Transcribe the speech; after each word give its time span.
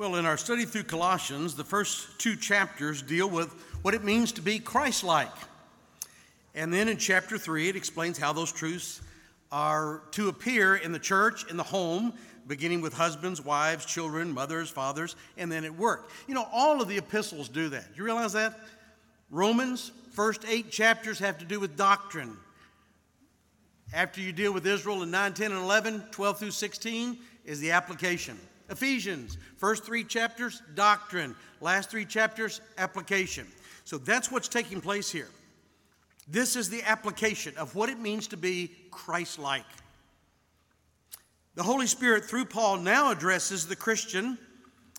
Well, 0.00 0.16
in 0.16 0.24
our 0.24 0.38
study 0.38 0.64
through 0.64 0.84
Colossians, 0.84 1.56
the 1.56 1.62
first 1.62 2.18
two 2.18 2.34
chapters 2.34 3.02
deal 3.02 3.28
with 3.28 3.52
what 3.82 3.92
it 3.92 4.02
means 4.02 4.32
to 4.32 4.40
be 4.40 4.58
Christ 4.58 5.04
like. 5.04 5.28
And 6.54 6.72
then 6.72 6.88
in 6.88 6.96
chapter 6.96 7.36
three, 7.36 7.68
it 7.68 7.76
explains 7.76 8.16
how 8.16 8.32
those 8.32 8.50
truths 8.50 9.02
are 9.52 10.00
to 10.12 10.30
appear 10.30 10.76
in 10.76 10.92
the 10.92 10.98
church, 10.98 11.50
in 11.50 11.58
the 11.58 11.62
home, 11.62 12.14
beginning 12.46 12.80
with 12.80 12.94
husbands, 12.94 13.44
wives, 13.44 13.84
children, 13.84 14.32
mothers, 14.32 14.70
fathers, 14.70 15.16
and 15.36 15.52
then 15.52 15.66
at 15.66 15.76
work. 15.76 16.08
You 16.26 16.34
know, 16.34 16.48
all 16.50 16.80
of 16.80 16.88
the 16.88 16.96
epistles 16.96 17.50
do 17.50 17.68
that. 17.68 17.84
You 17.94 18.02
realize 18.02 18.32
that? 18.32 18.58
Romans, 19.28 19.92
first 20.12 20.46
eight 20.48 20.70
chapters 20.70 21.18
have 21.18 21.36
to 21.40 21.44
do 21.44 21.60
with 21.60 21.76
doctrine. 21.76 22.38
After 23.92 24.22
you 24.22 24.32
deal 24.32 24.54
with 24.54 24.66
Israel 24.66 25.02
in 25.02 25.10
9, 25.10 25.34
10, 25.34 25.52
and 25.52 25.60
11, 25.60 26.04
12 26.10 26.38
through 26.38 26.52
16 26.52 27.18
is 27.44 27.60
the 27.60 27.72
application. 27.72 28.38
Ephesians, 28.70 29.36
first 29.56 29.84
three 29.84 30.04
chapters, 30.04 30.62
doctrine. 30.74 31.34
Last 31.60 31.90
three 31.90 32.04
chapters, 32.04 32.60
application. 32.78 33.46
So 33.84 33.98
that's 33.98 34.30
what's 34.30 34.48
taking 34.48 34.80
place 34.80 35.10
here. 35.10 35.28
This 36.28 36.54
is 36.54 36.70
the 36.70 36.82
application 36.84 37.56
of 37.56 37.74
what 37.74 37.88
it 37.88 37.98
means 37.98 38.28
to 38.28 38.36
be 38.36 38.70
Christ 38.90 39.38
like. 39.38 39.66
The 41.56 41.62
Holy 41.64 41.88
Spirit, 41.88 42.24
through 42.24 42.44
Paul, 42.44 42.78
now 42.78 43.10
addresses 43.10 43.66
the 43.66 43.74
Christian 43.74 44.38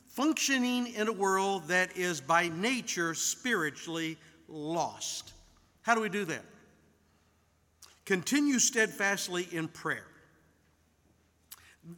functioning 0.10 0.88
in 0.94 1.08
a 1.08 1.14
world 1.14 1.70
that 1.70 1.96
is 1.96 2.20
by 2.20 2.50
nature 2.50 3.14
spiritually 3.14 4.18
lost. 4.50 5.32
How 5.84 5.96
do 5.96 6.02
we 6.02 6.10
do 6.10 6.26
that? 6.26 6.44
Continue 8.04 8.60
steadfastly 8.60 9.48
in 9.54 9.70
prayer. 9.70 10.11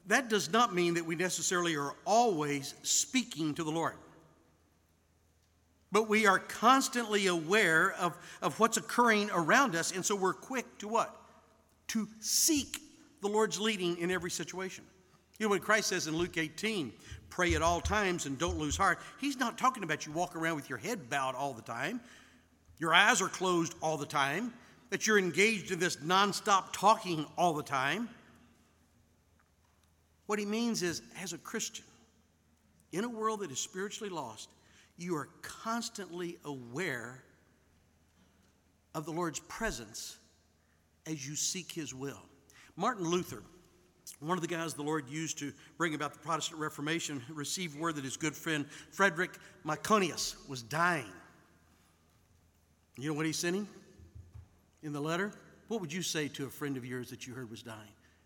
That 0.08 0.30
does 0.30 0.52
not 0.52 0.74
mean 0.74 0.94
that 0.94 1.06
we 1.06 1.16
necessarily 1.16 1.76
are 1.76 1.94
always 2.06 2.74
speaking 2.84 3.54
to 3.56 3.64
the 3.64 3.72
Lord. 3.72 3.96
But 5.92 6.10
we 6.10 6.26
are 6.26 6.40
constantly 6.40 7.28
aware 7.28 7.94
of, 8.00 8.18
of 8.42 8.60
what's 8.60 8.78
occurring 8.78 9.30
around 9.32 9.76
us, 9.76 9.92
and 9.92 10.04
so 10.04 10.16
we're 10.16 10.34
quick 10.34 10.80
to 10.80 10.88
what? 10.88 11.16
To 11.90 12.08
seek 12.20 12.80
the 13.22 13.28
Lord's 13.28 13.60
leading 13.60 13.98
in 13.98 14.10
every 14.10 14.32
situation. 14.32 14.84
You 15.38 15.46
know, 15.46 15.52
when 15.52 15.60
Christ 15.60 15.90
says 15.90 16.08
in 16.08 16.16
Luke 16.16 16.38
18, 16.38 16.92
pray 17.30 17.54
at 17.54 17.62
all 17.62 17.82
times 17.82 18.26
and 18.26 18.38
don't 18.40 18.58
lose 18.58 18.78
heart, 18.78 19.00
he's 19.20 19.38
not 19.38 19.58
talking 19.58 19.84
about 19.84 20.06
you 20.06 20.12
walk 20.12 20.36
around 20.36 20.56
with 20.56 20.70
your 20.70 20.78
head 20.78 21.10
bowed 21.10 21.36
all 21.36 21.54
the 21.54 21.62
time, 21.62 22.02
your 22.80 22.94
eyes 22.94 23.22
are 23.22 23.30
closed 23.30 23.76
all 23.82 23.98
the 23.98 24.06
time, 24.06 24.54
that 24.90 25.06
you're 25.06 25.20
engaged 25.20 25.72
in 25.72 25.80
this 25.80 25.98
nonstop 25.98 26.66
talking 26.72 27.26
all 27.38 27.54
the 27.54 27.64
time. 27.64 28.10
What 30.26 30.40
he 30.40 30.46
means 30.46 30.84
is, 30.84 31.02
as 31.22 31.34
a 31.34 31.38
Christian, 31.38 31.86
in 32.92 33.04
a 33.04 33.10
world 33.10 33.42
that 33.42 33.52
is 33.52 33.60
spiritually 33.60 34.10
lost, 34.10 34.50
you 34.98 35.16
are 35.16 35.30
constantly 35.42 36.38
aware 36.46 37.24
of 38.96 39.06
the 39.06 39.12
Lord's 39.12 39.40
presence 39.40 40.18
as 41.08 41.28
you 41.28 41.36
seek 41.36 41.72
his 41.72 41.94
will. 41.94 42.22
Martin 42.76 43.08
Luther, 43.08 43.44
one 44.20 44.38
of 44.38 44.42
the 44.42 44.48
guys 44.48 44.74
the 44.74 44.84
Lord 44.84 45.10
used 45.10 45.38
to 45.40 45.52
bring 45.78 45.96
about 45.96 46.14
the 46.14 46.20
Protestant 46.20 46.60
Reformation, 46.60 47.22
received 47.30 47.78
word 47.78 47.96
that 47.96 48.04
his 48.04 48.18
good 48.18 48.36
friend 48.36 48.66
Frederick 48.92 49.32
Myconius 49.66 50.36
was 50.48 50.62
dying. 50.62 51.12
You 52.98 53.10
know 53.10 53.16
what 53.16 53.26
he 53.26 53.34
sent 53.34 53.56
him 53.56 53.68
in 54.84 54.94
the 54.94 55.02
letter? 55.02 55.34
What 55.68 55.82
would 55.82 55.92
you 55.92 56.04
say 56.04 56.28
to 56.30 56.46
a 56.46 56.50
friend 56.50 56.78
of 56.78 56.86
yours 56.86 57.10
that 57.10 57.26
you 57.26 57.34
heard 57.34 57.50
was 57.50 57.64
dying? 57.64 57.80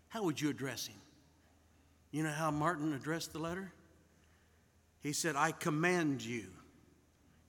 How 0.08 0.22
would 0.24 0.40
you 0.40 0.50
address 0.50 0.86
him? 0.86 0.96
You 2.10 2.22
know 2.22 2.30
how 2.30 2.50
Martin 2.50 2.92
addressed 2.92 3.32
the 3.32 3.38
letter? 3.38 3.72
He 5.00 5.12
said, 5.12 5.36
I 5.36 5.52
command 5.52 6.22
you 6.22 6.46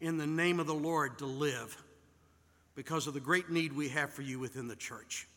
in 0.02 0.18
the 0.18 0.28
name 0.28 0.60
of 0.60 0.68
the 0.68 0.74
Lord 0.74 1.18
to 1.20 1.26
live 1.26 1.76
because 2.76 3.08
of 3.08 3.14
the 3.14 3.20
great 3.20 3.50
need 3.50 3.74
we 3.74 3.90
have 3.90 4.14
for 4.14 4.22
you 4.22 4.40
within 4.40 4.68
the 4.68 4.76
church. 4.76 5.28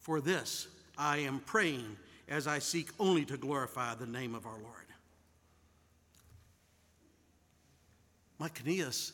For 0.00 0.20
this 0.20 0.68
I 0.98 1.18
am 1.18 1.40
praying 1.40 1.96
as 2.28 2.46
I 2.46 2.58
seek 2.58 2.88
only 2.98 3.24
to 3.26 3.36
glorify 3.36 3.94
the 3.94 4.06
name 4.06 4.34
of 4.34 4.46
our 4.46 4.58
Lord. 4.58 4.66
Myconius 8.40 9.12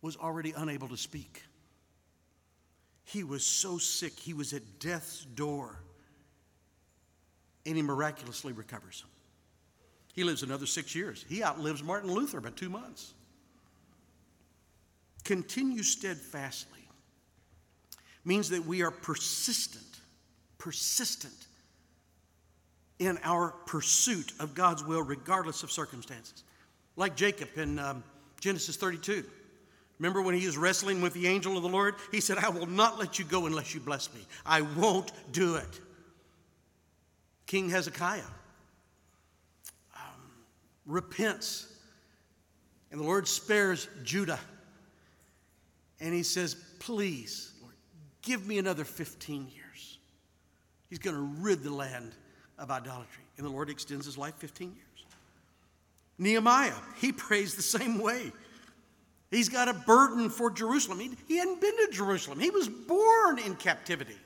was 0.00 0.16
already 0.16 0.52
unable 0.56 0.88
to 0.88 0.96
speak. 0.96 1.44
He 3.04 3.22
was 3.22 3.44
so 3.44 3.78
sick, 3.78 4.18
he 4.18 4.34
was 4.34 4.52
at 4.52 4.80
death's 4.80 5.24
door, 5.24 5.76
and 7.66 7.76
he 7.76 7.82
miraculously 7.82 8.52
recovers. 8.52 9.04
He 10.12 10.24
lives 10.24 10.42
another 10.42 10.66
six 10.66 10.94
years. 10.94 11.24
He 11.28 11.42
outlives 11.42 11.82
Martin 11.82 12.10
Luther 12.10 12.40
by 12.40 12.50
two 12.50 12.68
months. 12.68 13.14
Continue 15.24 15.82
steadfastly 15.82 16.80
means 18.24 18.50
that 18.50 18.64
we 18.64 18.82
are 18.82 18.90
persistent, 18.90 20.00
persistent 20.58 21.46
in 22.98 23.18
our 23.24 23.50
pursuit 23.66 24.32
of 24.38 24.54
God's 24.54 24.84
will, 24.84 25.02
regardless 25.02 25.62
of 25.62 25.70
circumstances. 25.70 26.44
Like 26.96 27.16
Jacob 27.16 27.48
in 27.56 27.78
um, 27.78 28.04
Genesis 28.40 28.76
32. 28.76 29.24
Remember 29.98 30.20
when 30.20 30.34
he 30.34 30.46
was 30.46 30.58
wrestling 30.58 31.00
with 31.00 31.14
the 31.14 31.26
angel 31.26 31.56
of 31.56 31.62
the 31.62 31.68
Lord? 31.68 31.94
He 32.10 32.20
said, 32.20 32.38
I 32.38 32.48
will 32.48 32.66
not 32.66 32.98
let 32.98 33.18
you 33.18 33.24
go 33.24 33.46
unless 33.46 33.74
you 33.74 33.80
bless 33.80 34.12
me. 34.12 34.20
I 34.44 34.62
won't 34.62 35.12
do 35.32 35.56
it. 35.56 35.80
King 37.52 37.68
Hezekiah 37.68 38.22
um, 39.94 40.22
repents, 40.86 41.70
and 42.90 42.98
the 42.98 43.04
Lord 43.04 43.28
spares 43.28 43.88
Judah. 44.04 44.40
And 46.00 46.14
he 46.14 46.22
says, 46.22 46.56
Please, 46.78 47.52
Lord, 47.60 47.74
give 48.22 48.46
me 48.46 48.56
another 48.56 48.84
15 48.84 49.48
years. 49.54 49.98
He's 50.88 50.98
going 50.98 51.14
to 51.14 51.42
rid 51.42 51.62
the 51.62 51.74
land 51.74 52.14
of 52.58 52.70
idolatry. 52.70 53.24
And 53.36 53.44
the 53.44 53.50
Lord 53.50 53.68
extends 53.68 54.06
his 54.06 54.16
life 54.16 54.36
15 54.36 54.68
years. 54.68 55.04
Nehemiah, 56.16 56.72
he 57.02 57.12
prays 57.12 57.54
the 57.54 57.60
same 57.60 57.98
way. 57.98 58.32
He's 59.30 59.50
got 59.50 59.68
a 59.68 59.74
burden 59.74 60.30
for 60.30 60.50
Jerusalem. 60.50 61.00
He, 61.00 61.10
he 61.28 61.36
hadn't 61.36 61.60
been 61.60 61.76
to 61.84 61.92
Jerusalem, 61.92 62.40
he 62.40 62.48
was 62.48 62.70
born 62.70 63.40
in 63.40 63.56
captivity. 63.56 64.16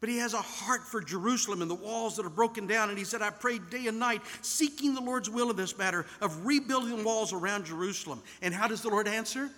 But 0.00 0.08
he 0.08 0.18
has 0.18 0.32
a 0.32 0.38
heart 0.38 0.82
for 0.82 1.00
Jerusalem 1.00 1.60
and 1.60 1.70
the 1.70 1.74
walls 1.74 2.16
that 2.16 2.26
are 2.26 2.30
broken 2.30 2.66
down. 2.66 2.88
And 2.88 2.96
he 2.96 3.04
said, 3.04 3.20
I 3.20 3.30
prayed 3.30 3.68
day 3.68 3.88
and 3.88 3.98
night, 3.98 4.22
seeking 4.42 4.94
the 4.94 5.00
Lord's 5.00 5.28
will 5.28 5.50
in 5.50 5.56
this 5.56 5.76
matter 5.76 6.06
of 6.20 6.46
rebuilding 6.46 7.02
walls 7.02 7.32
around 7.32 7.66
Jerusalem. 7.66 8.22
And 8.40 8.54
how 8.54 8.68
does 8.68 8.82
the 8.82 8.90
Lord 8.90 9.08
answer? 9.08 9.50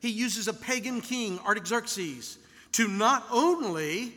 He 0.00 0.10
uses 0.10 0.48
a 0.48 0.52
pagan 0.52 1.00
king, 1.00 1.38
Artaxerxes, 1.40 2.38
to 2.72 2.88
not 2.88 3.26
only 3.30 4.14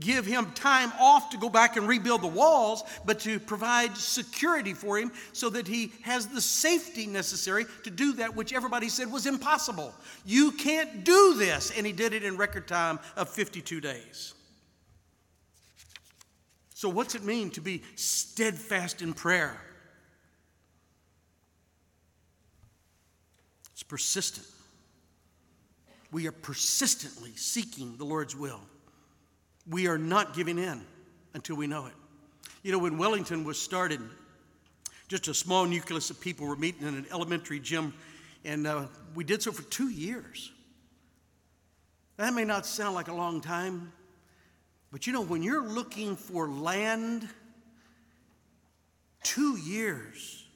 give 0.00 0.26
him 0.26 0.50
time 0.52 0.92
off 0.98 1.30
to 1.30 1.36
go 1.36 1.48
back 1.48 1.76
and 1.76 1.86
rebuild 1.86 2.22
the 2.22 2.26
walls, 2.26 2.82
but 3.04 3.20
to 3.20 3.38
provide 3.38 3.96
security 3.96 4.74
for 4.74 4.98
him 4.98 5.12
so 5.32 5.48
that 5.50 5.68
he 5.68 5.92
has 6.02 6.26
the 6.26 6.40
safety 6.40 7.06
necessary 7.06 7.64
to 7.84 7.90
do 7.90 8.14
that 8.14 8.34
which 8.34 8.52
everybody 8.52 8.88
said 8.88 9.10
was 9.10 9.26
impossible. 9.26 9.94
You 10.24 10.50
can't 10.52 11.04
do 11.04 11.34
this. 11.34 11.70
And 11.76 11.86
he 11.86 11.92
did 11.92 12.12
it 12.12 12.24
in 12.24 12.36
record 12.36 12.66
time 12.66 12.98
of 13.16 13.28
52 13.28 13.80
days. 13.80 14.34
So, 16.84 16.90
what's 16.90 17.14
it 17.14 17.24
mean 17.24 17.48
to 17.52 17.62
be 17.62 17.82
steadfast 17.94 19.00
in 19.00 19.14
prayer? 19.14 19.58
It's 23.72 23.82
persistent. 23.82 24.46
We 26.12 26.26
are 26.26 26.32
persistently 26.32 27.30
seeking 27.36 27.96
the 27.96 28.04
Lord's 28.04 28.36
will. 28.36 28.60
We 29.66 29.86
are 29.86 29.96
not 29.96 30.34
giving 30.34 30.58
in 30.58 30.82
until 31.32 31.56
we 31.56 31.66
know 31.66 31.86
it. 31.86 31.94
You 32.62 32.70
know, 32.72 32.78
when 32.78 32.98
Wellington 32.98 33.44
was 33.44 33.58
started, 33.58 34.02
just 35.08 35.26
a 35.28 35.32
small 35.32 35.64
nucleus 35.64 36.10
of 36.10 36.20
people 36.20 36.46
were 36.46 36.54
meeting 36.54 36.86
in 36.86 36.96
an 36.96 37.06
elementary 37.10 37.60
gym, 37.60 37.94
and 38.44 38.66
uh, 38.66 38.88
we 39.14 39.24
did 39.24 39.40
so 39.42 39.52
for 39.52 39.62
two 39.70 39.88
years. 39.88 40.52
That 42.18 42.34
may 42.34 42.44
not 42.44 42.66
sound 42.66 42.94
like 42.94 43.08
a 43.08 43.14
long 43.14 43.40
time, 43.40 43.90
but 44.94 45.08
you 45.08 45.12
know, 45.12 45.22
when 45.22 45.42
you're 45.42 45.66
looking 45.66 46.14
for 46.14 46.48
land, 46.48 47.28
two 49.24 49.56
years 49.56 50.46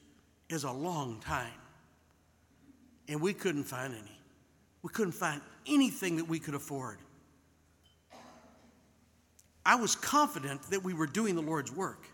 is 0.49 0.63
a 0.63 0.71
long 0.71 1.19
time. 1.19 1.51
And 3.09 3.21
we 3.21 3.33
couldn't 3.33 3.65
find 3.65 3.93
any. 3.93 4.21
We 4.83 4.91
couldn't 4.91 5.15
find 5.15 5.41
anything 5.67 6.19
that 6.19 6.29
we 6.29 6.39
could 6.39 6.55
afford. 6.55 6.99
I 9.67 9.75
was 9.75 9.97
confident 9.97 10.63
that 10.71 10.85
we 10.85 10.95
were 10.95 11.09
doing 11.09 11.35
the 11.35 11.43
Lord's 11.43 11.73
work. 11.73 12.07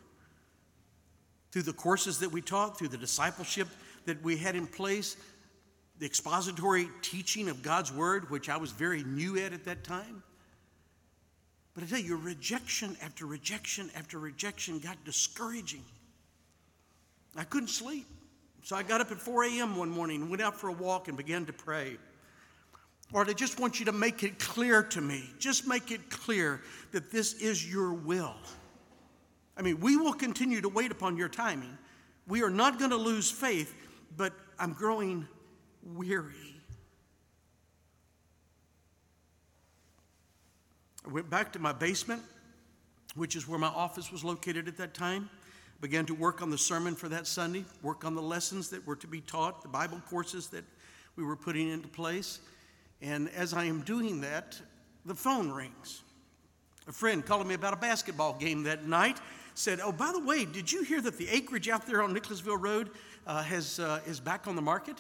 Through 1.52 1.64
the 1.64 1.74
courses 1.74 2.20
that 2.20 2.32
we 2.32 2.40
taught, 2.40 2.78
through 2.78 2.88
the 2.88 2.96
discipleship 2.96 3.68
that 4.06 4.22
we 4.22 4.38
had 4.38 4.56
in 4.56 4.66
place, 4.66 5.18
the 5.98 6.06
expository 6.06 6.88
teaching 7.02 7.50
of 7.50 7.62
God's 7.62 7.92
Word, 7.92 8.30
which 8.30 8.48
I 8.48 8.56
was 8.56 8.70
very 8.70 9.04
new 9.04 9.36
at 9.36 9.52
at 9.52 9.66
that 9.66 9.84
time. 9.84 10.22
But 11.74 11.84
I 11.84 11.86
tell 11.86 11.98
you, 11.98 12.16
rejection 12.16 12.96
after 13.02 13.26
rejection 13.26 13.90
after 13.96 14.18
rejection 14.18 14.78
got 14.78 15.02
discouraging. 15.04 15.84
I 17.36 17.44
couldn't 17.44 17.68
sleep. 17.68 18.06
So 18.62 18.76
I 18.76 18.82
got 18.82 19.00
up 19.00 19.10
at 19.10 19.18
4 19.18 19.44
a.m. 19.44 19.76
one 19.76 19.90
morning 19.90 20.22
and 20.22 20.30
went 20.30 20.40
out 20.40 20.58
for 20.58 20.68
a 20.68 20.72
walk 20.72 21.08
and 21.08 21.16
began 21.16 21.44
to 21.46 21.52
pray. 21.52 21.98
Lord, 23.12 23.28
I 23.28 23.32
just 23.32 23.60
want 23.60 23.78
you 23.78 23.86
to 23.86 23.92
make 23.92 24.22
it 24.22 24.38
clear 24.38 24.82
to 24.84 25.00
me. 25.00 25.28
Just 25.38 25.66
make 25.66 25.90
it 25.90 26.08
clear 26.10 26.62
that 26.92 27.10
this 27.10 27.34
is 27.34 27.70
your 27.70 27.92
will. 27.92 28.34
I 29.56 29.62
mean, 29.62 29.80
we 29.80 29.96
will 29.96 30.14
continue 30.14 30.60
to 30.60 30.68
wait 30.68 30.90
upon 30.90 31.16
your 31.16 31.28
timing. 31.28 31.76
We 32.26 32.42
are 32.42 32.50
not 32.50 32.78
going 32.78 32.90
to 32.90 32.96
lose 32.96 33.30
faith, 33.30 33.74
but 34.16 34.32
I'm 34.58 34.72
growing 34.72 35.28
weary. 35.82 36.53
I 41.06 41.10
went 41.10 41.28
back 41.28 41.52
to 41.52 41.58
my 41.58 41.72
basement, 41.72 42.22
which 43.14 43.36
is 43.36 43.46
where 43.46 43.58
my 43.58 43.68
office 43.68 44.10
was 44.10 44.24
located 44.24 44.68
at 44.68 44.78
that 44.78 44.94
time. 44.94 45.28
Began 45.80 46.06
to 46.06 46.14
work 46.14 46.40
on 46.40 46.50
the 46.50 46.56
sermon 46.56 46.94
for 46.94 47.10
that 47.10 47.26
Sunday, 47.26 47.66
work 47.82 48.06
on 48.06 48.14
the 48.14 48.22
lessons 48.22 48.70
that 48.70 48.86
were 48.86 48.96
to 48.96 49.06
be 49.06 49.20
taught, 49.20 49.60
the 49.60 49.68
Bible 49.68 50.00
courses 50.08 50.48
that 50.48 50.64
we 51.16 51.24
were 51.24 51.36
putting 51.36 51.68
into 51.68 51.88
place. 51.88 52.40
And 53.02 53.28
as 53.36 53.52
I 53.52 53.64
am 53.64 53.82
doing 53.82 54.22
that, 54.22 54.58
the 55.04 55.14
phone 55.14 55.50
rings. 55.50 56.02
A 56.88 56.92
friend 56.92 57.24
calling 57.24 57.48
me 57.48 57.54
about 57.54 57.74
a 57.74 57.76
basketball 57.78 58.34
game 58.34 58.62
that 58.62 58.86
night 58.86 59.18
said, 59.54 59.80
Oh, 59.80 59.92
by 59.92 60.10
the 60.10 60.24
way, 60.24 60.46
did 60.46 60.72
you 60.72 60.84
hear 60.84 61.02
that 61.02 61.18
the 61.18 61.28
acreage 61.28 61.68
out 61.68 61.86
there 61.86 62.02
on 62.02 62.14
Nicholasville 62.14 62.56
Road 62.56 62.90
uh, 63.26 63.42
has, 63.42 63.78
uh, 63.78 64.00
is 64.06 64.20
back 64.20 64.46
on 64.46 64.56
the 64.56 64.62
market? 64.62 64.96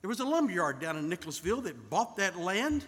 There 0.00 0.08
was 0.08 0.20
a 0.20 0.24
lumberyard 0.24 0.80
down 0.80 0.96
in 0.96 1.10
Nicholasville 1.10 1.60
that 1.62 1.90
bought 1.90 2.16
that 2.16 2.38
land 2.38 2.86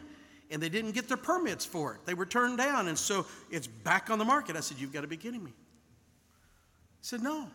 and 0.50 0.62
they 0.62 0.68
didn't 0.68 0.92
get 0.92 1.08
their 1.08 1.16
permits 1.16 1.64
for 1.64 1.94
it. 1.94 2.00
They 2.06 2.14
were 2.14 2.26
turned 2.26 2.58
down, 2.58 2.88
and 2.88 2.98
so 2.98 3.26
it's 3.50 3.66
back 3.66 4.10
on 4.10 4.18
the 4.18 4.24
market. 4.24 4.56
I 4.56 4.60
said, 4.60 4.78
You've 4.78 4.92
got 4.92 5.02
to 5.02 5.06
be 5.06 5.16
kidding 5.16 5.42
me. 5.42 5.50
He 5.50 7.06
said, 7.06 7.22
No. 7.22 7.48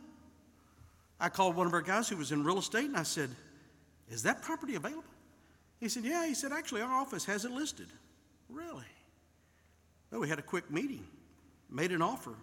I 1.20 1.30
called 1.30 1.56
one 1.56 1.68
of 1.68 1.74
our 1.74 1.82
guys 1.82 2.10
who 2.10 2.18
was 2.18 2.32
in 2.32 2.44
real 2.44 2.60
estate 2.60 2.86
and 2.86 2.98
I 2.98 3.04
said, 3.04 3.30
Is 4.10 4.24
that 4.24 4.42
property 4.42 4.76
available? 4.76 5.04
He 5.80 5.90
said, 5.90 6.04
Yeah. 6.04 6.26
He 6.28 6.34
said, 6.34 6.52
Actually, 6.52 6.82
our 6.82 6.94
office 6.94 7.26
has 7.26 7.46
it 7.46 7.52
listed. 7.52 7.88
Really? 8.50 8.84
Well, 10.12 10.22
we 10.22 10.30
had 10.30 10.40
a 10.40 10.44
quick 10.44 10.70
meeting, 10.70 11.06
made 11.70 11.92
an 11.92 12.02
offer. 12.02 12.36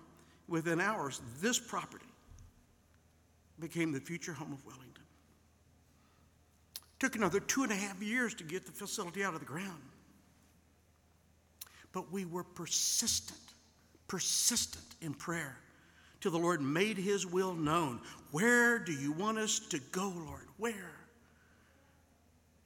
Within 0.49 0.81
hours, 0.81 1.20
this 1.41 1.61
property 1.61 2.06
became 3.61 3.93
the 3.93 4.00
future 4.00 4.32
home 4.32 4.52
of 4.52 4.67
Wellington. 4.67 5.05
Took 6.99 7.14
another 7.14 7.38
two 7.38 7.62
and 7.62 7.70
a 7.70 7.76
half 7.76 8.02
years 8.02 8.35
to 8.35 8.44
get 8.44 8.67
the 8.67 8.73
facility 8.73 9.23
out 9.23 9.35
of 9.35 9.41
the 9.41 9.47
ground. 9.47 9.81
But 11.93 12.13
we 12.13 12.25
were 12.25 12.45
persistent, 12.45 13.39
persistent 14.09 14.85
in 15.01 15.15
prayer 15.15 15.57
till 16.21 16.31
the 16.31 16.39
Lord 16.39 16.61
made 16.61 16.99
his 16.99 17.27
will 17.27 17.55
known. 17.55 18.01
Where 18.31 18.79
do 18.79 18.93
you 18.93 19.13
want 19.13 19.39
us 19.39 19.59
to 19.71 19.79
go, 19.91 20.13
Lord? 20.15 20.47
Where? 20.59 20.93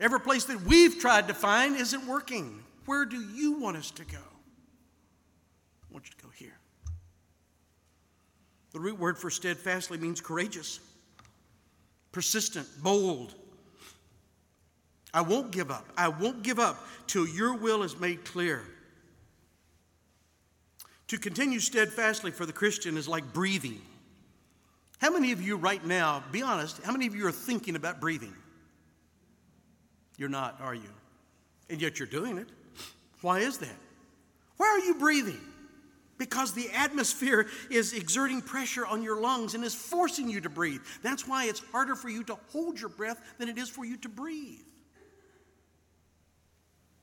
Every 0.00 0.20
place 0.20 0.44
that 0.46 0.60
we've 0.62 0.98
tried 0.98 1.28
to 1.28 1.34
find 1.34 1.76
isn't 1.76 2.06
working. 2.06 2.62
Where 2.86 3.04
do 3.04 3.20
you 3.20 3.58
want 3.58 3.76
us 3.76 3.90
to 3.92 4.04
go? 4.04 4.18
I 4.18 5.92
want 5.92 6.06
you 6.06 6.12
to 6.18 6.22
go 6.24 6.30
here. 6.34 6.58
The 8.72 8.80
root 8.80 8.98
word 8.98 9.16
for 9.16 9.30
steadfastly 9.30 9.98
means 9.98 10.20
courageous, 10.20 10.80
persistent, 12.10 12.66
bold. 12.82 13.34
I 15.14 15.20
won't 15.20 15.52
give 15.52 15.70
up. 15.70 15.86
I 15.96 16.08
won't 16.08 16.42
give 16.42 16.58
up 16.58 16.84
till 17.06 17.26
your 17.26 17.54
will 17.54 17.84
is 17.84 17.98
made 17.98 18.24
clear. 18.24 18.64
To 21.08 21.18
continue 21.18 21.60
steadfastly 21.60 22.30
for 22.30 22.46
the 22.46 22.52
Christian 22.52 22.96
is 22.96 23.06
like 23.06 23.32
breathing. 23.32 23.80
How 24.98 25.10
many 25.10 25.32
of 25.32 25.42
you 25.42 25.56
right 25.56 25.84
now, 25.84 26.24
be 26.32 26.42
honest, 26.42 26.82
how 26.82 26.92
many 26.92 27.06
of 27.06 27.14
you 27.14 27.26
are 27.26 27.32
thinking 27.32 27.76
about 27.76 28.00
breathing? 28.00 28.34
You're 30.16 30.28
not, 30.30 30.60
are 30.60 30.74
you? 30.74 30.88
And 31.68 31.80
yet 31.80 31.98
you're 31.98 32.08
doing 32.08 32.38
it. 32.38 32.48
Why 33.20 33.40
is 33.40 33.58
that? 33.58 33.76
Why 34.56 34.66
are 34.66 34.86
you 34.86 34.94
breathing? 34.94 35.40
Because 36.16 36.52
the 36.52 36.70
atmosphere 36.70 37.48
is 37.70 37.92
exerting 37.92 38.40
pressure 38.40 38.86
on 38.86 39.02
your 39.02 39.20
lungs 39.20 39.54
and 39.54 39.64
is 39.64 39.74
forcing 39.74 40.28
you 40.28 40.40
to 40.40 40.48
breathe. 40.48 40.80
That's 41.02 41.26
why 41.26 41.46
it's 41.46 41.60
harder 41.72 41.96
for 41.96 42.08
you 42.08 42.22
to 42.24 42.38
hold 42.52 42.80
your 42.80 42.88
breath 42.88 43.20
than 43.38 43.48
it 43.48 43.58
is 43.58 43.68
for 43.68 43.84
you 43.84 43.96
to 43.98 44.08
breathe. 44.08 44.60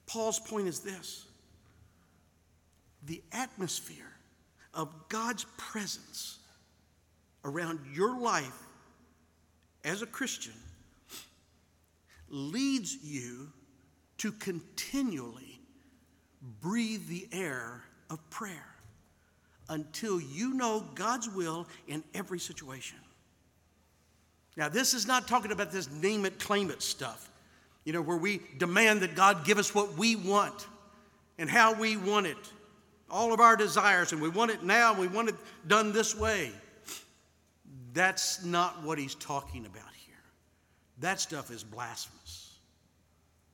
Paul's 0.08 0.40
point 0.40 0.68
is 0.68 0.80
this 0.80 1.26
the 3.06 3.22
atmosphere 3.32 4.12
of 4.74 4.94
God's 5.10 5.46
presence 5.58 6.40
around 7.44 7.80
your 7.94 8.20
life 8.20 8.68
as 9.84 10.02
a 10.02 10.06
Christian 10.06 10.54
leads 12.30 12.98
you 13.04 13.52
to 14.20 14.32
continually 14.32 15.60
breathe 16.62 17.08
the 17.08 17.28
air 17.32 17.84
of 18.10 18.30
prayer 18.30 18.68
until 19.70 20.20
you 20.20 20.54
know 20.54 20.86
God's 20.96 21.30
will 21.30 21.68
in 21.88 22.04
every 22.14 22.40
situation. 22.40 22.98
Now, 24.58 24.70
this 24.70 24.94
is 24.94 25.08
not 25.08 25.28
talking 25.28 25.52
about 25.52 25.72
this 25.72 25.90
name 25.90 26.26
it, 26.26 26.40
claim 26.40 26.70
it 26.72 26.82
stuff, 26.82 27.32
you 27.86 27.94
know, 27.94 28.02
where 28.02 28.18
we 28.18 28.42
demand 28.58 29.02
that 29.02 29.16
God 29.16 29.46
give 29.46 29.58
us 29.58 29.74
what 29.74 29.98
we 29.98 30.16
want 30.16 30.68
and 31.38 31.50
how 31.50 31.74
we 31.74 31.96
want 31.96 32.28
it 32.28 32.52
all 33.12 33.34
of 33.34 33.40
our 33.40 33.56
desires, 33.56 34.14
and 34.14 34.22
we 34.22 34.30
want 34.30 34.52
it 34.52 34.64
now, 34.64 34.94
we 34.94 35.08
want 35.08 35.30
it 35.30 35.36
done 35.68 35.92
this 35.92 36.16
way. 36.16 36.52
That's 37.94 38.44
not 38.44 38.84
what 38.84 38.98
he's 38.98 39.16
talking 39.16 39.66
about 39.66 39.94
here. 40.06 40.16
That 41.00 41.20
stuff 41.20 41.52
is 41.52 41.64
blasphemous. 41.64 42.58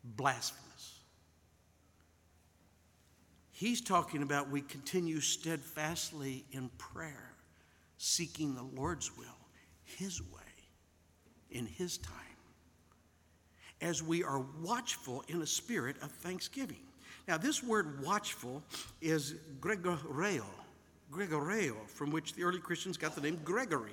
Blasphemous. 0.03 0.67
He's 3.57 3.81
talking 3.81 4.21
about 4.21 4.51
we 4.51 4.61
continue 4.61 5.19
steadfastly 5.19 6.45
in 6.51 6.69
prayer, 6.77 7.33
seeking 7.97 8.53
the 8.53 8.61
Lord's 8.61 9.17
will, 9.17 9.25
His 9.83 10.21
way, 10.21 10.53
in 11.49 11.65
His 11.65 11.97
time, 11.97 12.13
as 13.81 14.03
we 14.03 14.23
are 14.23 14.45
watchful 14.61 15.23
in 15.27 15.41
a 15.41 15.47
spirit 15.47 15.95
of 16.03 16.11
thanksgiving. 16.11 16.86
Now, 17.27 17.37
this 17.37 17.61
word 17.61 18.03
watchful 18.03 18.63
is 19.01 19.35
gregoreo, 19.59 20.45
gregoreo, 21.11 21.75
from 21.87 22.11
which 22.11 22.33
the 22.33 22.43
early 22.43 22.59
Christians 22.59 22.95
got 22.95 23.15
the 23.15 23.21
name 23.21 23.39
Gregory. 23.43 23.91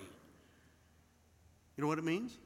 You 1.76 1.82
know 1.82 1.88
what 1.88 1.98
it 1.98 2.04
means? 2.04 2.38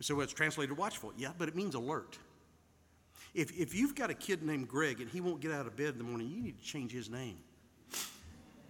So 0.00 0.20
it's 0.20 0.32
translated 0.32 0.76
watchful. 0.76 1.12
Yeah, 1.16 1.30
but 1.36 1.48
it 1.48 1.56
means 1.56 1.74
alert. 1.74 2.18
If, 3.34 3.58
if 3.58 3.74
you've 3.74 3.94
got 3.94 4.08
a 4.08 4.14
kid 4.14 4.42
named 4.42 4.68
Greg 4.68 5.00
and 5.00 5.10
he 5.10 5.20
won't 5.20 5.40
get 5.40 5.50
out 5.50 5.66
of 5.66 5.76
bed 5.76 5.88
in 5.88 5.98
the 5.98 6.04
morning, 6.04 6.28
you 6.28 6.42
need 6.42 6.58
to 6.58 6.64
change 6.64 6.92
his 6.92 7.10
name. 7.10 7.38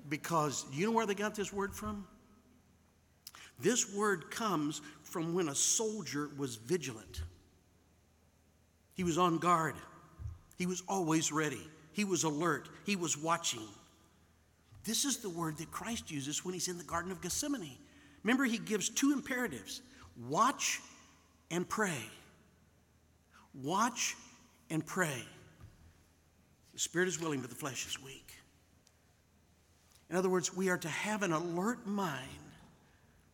Because 0.08 0.64
you 0.72 0.86
know 0.86 0.92
where 0.92 1.04
they 1.04 1.14
got 1.14 1.34
this 1.34 1.52
word 1.52 1.74
from? 1.74 2.06
This 3.58 3.94
word 3.94 4.30
comes 4.30 4.80
from 5.02 5.34
when 5.34 5.48
a 5.48 5.54
soldier 5.54 6.30
was 6.38 6.56
vigilant, 6.56 7.22
he 8.94 9.04
was 9.04 9.18
on 9.18 9.38
guard. 9.38 9.74
He 10.56 10.66
was 10.66 10.82
always 10.88 11.32
ready, 11.32 11.66
he 11.92 12.04
was 12.04 12.24
alert, 12.24 12.68
he 12.84 12.96
was 12.96 13.16
watching. 13.16 13.68
This 14.84 15.04
is 15.04 15.18
the 15.18 15.28
word 15.28 15.58
that 15.58 15.70
Christ 15.70 16.10
uses 16.10 16.44
when 16.44 16.54
he's 16.54 16.68
in 16.68 16.78
the 16.78 16.84
Garden 16.84 17.10
of 17.10 17.20
Gethsemane. 17.20 17.76
Remember, 18.22 18.44
he 18.44 18.58
gives 18.58 18.88
two 18.88 19.12
imperatives 19.12 19.82
watch 20.28 20.80
and 21.50 21.68
pray. 21.68 22.02
Watch 23.62 24.14
and 24.70 24.84
pray. 24.84 25.24
The 26.72 26.78
spirit 26.78 27.08
is 27.08 27.20
willing, 27.20 27.40
but 27.40 27.50
the 27.50 27.56
flesh 27.56 27.86
is 27.86 28.02
weak. 28.02 28.32
In 30.10 30.16
other 30.16 30.28
words, 30.28 30.54
we 30.54 30.68
are 30.68 30.78
to 30.78 30.88
have 30.88 31.22
an 31.22 31.32
alert 31.32 31.86
mind 31.86 32.28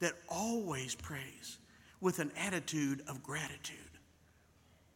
that 0.01 0.15
always 0.29 0.95
prays 0.95 1.59
with 2.01 2.19
an 2.19 2.33
attitude 2.37 3.03
of 3.09 3.23
gratitude. 3.23 3.79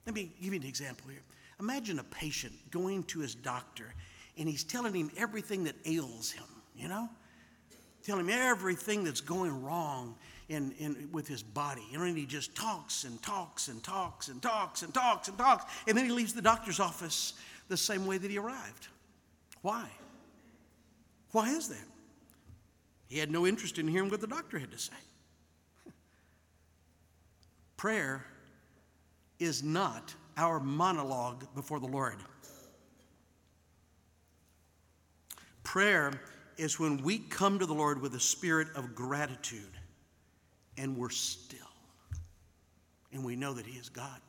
Let 0.07 0.15
me 0.15 0.33
give 0.41 0.55
you 0.55 0.61
an 0.61 0.67
example 0.67 1.09
here. 1.11 1.23
Imagine 1.61 1.99
a 1.99 2.05
patient 2.05 2.53
going 2.71 3.03
to 3.05 3.21
his 3.21 3.35
doctor 3.35 3.95
and 4.37 4.49
he's 4.49 4.65
telling 4.65 4.95
him 4.95 5.11
everything 5.17 5.65
that 5.65 5.75
ails 5.87 6.31
him, 6.31 6.45
you 6.77 6.89
know? 6.89 7.09
Telling 8.03 8.27
him 8.27 8.31
everything 8.31 9.03
that's 9.03 9.23
going 9.23 9.63
wrong 9.63 10.15
in, 10.49 10.73
in, 10.79 11.09
with 11.11 11.27
his 11.27 11.43
body. 11.43 11.83
You 11.91 11.99
know, 11.99 12.05
and 12.05 12.17
he 12.17 12.27
just 12.27 12.55
talks 12.55 13.05
and 13.05 13.21
talks 13.23 13.69
and 13.69 13.83
talks 13.83 14.29
and 14.29 14.43
talks 14.43 14.83
and 14.83 14.93
talks 14.93 15.29
and 15.29 15.39
talks. 15.39 15.65
And 15.89 15.97
then 15.97 16.05
he 16.05 16.11
leaves 16.11 16.35
the 16.35 16.43
doctor's 16.43 16.79
office 16.79 17.35
the 17.69 17.77
same 17.77 18.07
way 18.07 18.19
that 18.19 18.31
he 18.31 18.39
arrived. 18.39 18.89
Why? 19.63 19.89
Why 21.33 21.49
is 21.49 21.69
that? 21.69 21.85
He 23.09 23.19
had 23.19 23.31
no 23.31 23.47
interest 23.47 23.79
in 23.79 23.89
hearing 23.89 24.11
what 24.11 24.21
the 24.21 24.27
doctor 24.27 24.59
had 24.59 24.71
to 24.73 24.79
say. 24.79 24.93
Prayer 27.77 28.25
is 29.39 29.63
not 29.63 30.15
our 30.37 30.61
monologue 30.61 31.45
before 31.55 31.81
the 31.81 31.87
Lord. 31.87 32.17
Prayer 35.65 36.13
is 36.57 36.79
when 36.79 37.03
we 37.03 37.19
come 37.19 37.59
to 37.59 37.67
the 37.67 37.75
Lord 37.75 38.01
with 38.01 38.15
a 38.15 38.21
spirit 38.21 38.69
of 38.75 38.95
gratitude 38.95 39.73
and 40.79 40.97
we're 40.97 41.11
still. 41.11 41.59
And 43.13 43.25
we 43.25 43.37
know 43.37 43.55
that 43.55 43.67
He 43.67 43.79
is 43.79 43.89
God. 43.89 44.21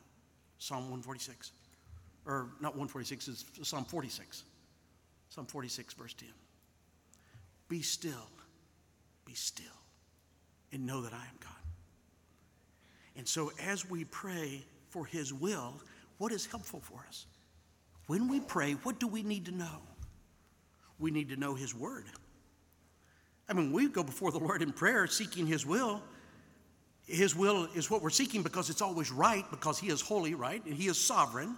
Psalm 0.58 0.82
146. 0.82 1.52
Or 2.26 2.50
not 2.60 2.72
146, 2.72 3.28
it's 3.28 3.68
Psalm 3.68 3.84
46. 3.84 4.44
Psalm 5.30 5.46
46, 5.46 5.94
verse 5.94 6.14
10. 6.14 6.28
Be 7.68 7.82
still, 7.82 8.28
be 9.24 9.34
still, 9.34 9.66
and 10.72 10.86
know 10.86 11.02
that 11.02 11.12
I 11.12 11.16
am 11.16 11.38
God. 11.40 11.52
And 13.16 13.26
so 13.26 13.52
as 13.62 13.88
we 13.88 14.04
pray 14.04 14.64
for 14.90 15.06
His 15.06 15.32
will, 15.32 15.74
what 16.18 16.32
is 16.32 16.46
helpful 16.46 16.80
for 16.80 17.04
us? 17.08 17.26
When 18.06 18.28
we 18.28 18.40
pray, 18.40 18.72
what 18.72 18.98
do 18.98 19.06
we 19.06 19.22
need 19.22 19.46
to 19.46 19.52
know? 19.52 19.82
We 20.98 21.10
need 21.10 21.28
to 21.30 21.36
know 21.36 21.54
His 21.54 21.74
Word. 21.74 22.04
I 23.48 23.52
mean, 23.54 23.72
we 23.72 23.88
go 23.88 24.02
before 24.02 24.30
the 24.30 24.38
Lord 24.38 24.62
in 24.62 24.72
prayer 24.72 25.06
seeking 25.06 25.46
His 25.46 25.64
will. 25.64 26.02
His 27.06 27.34
will 27.34 27.68
is 27.74 27.90
what 27.90 28.02
we're 28.02 28.10
seeking 28.10 28.42
because 28.42 28.68
it's 28.68 28.82
always 28.82 29.10
right, 29.10 29.44
because 29.50 29.78
He 29.78 29.88
is 29.88 30.00
holy, 30.00 30.34
right? 30.34 30.64
And 30.64 30.74
He 30.74 30.88
is 30.88 30.98
sovereign. 30.98 31.56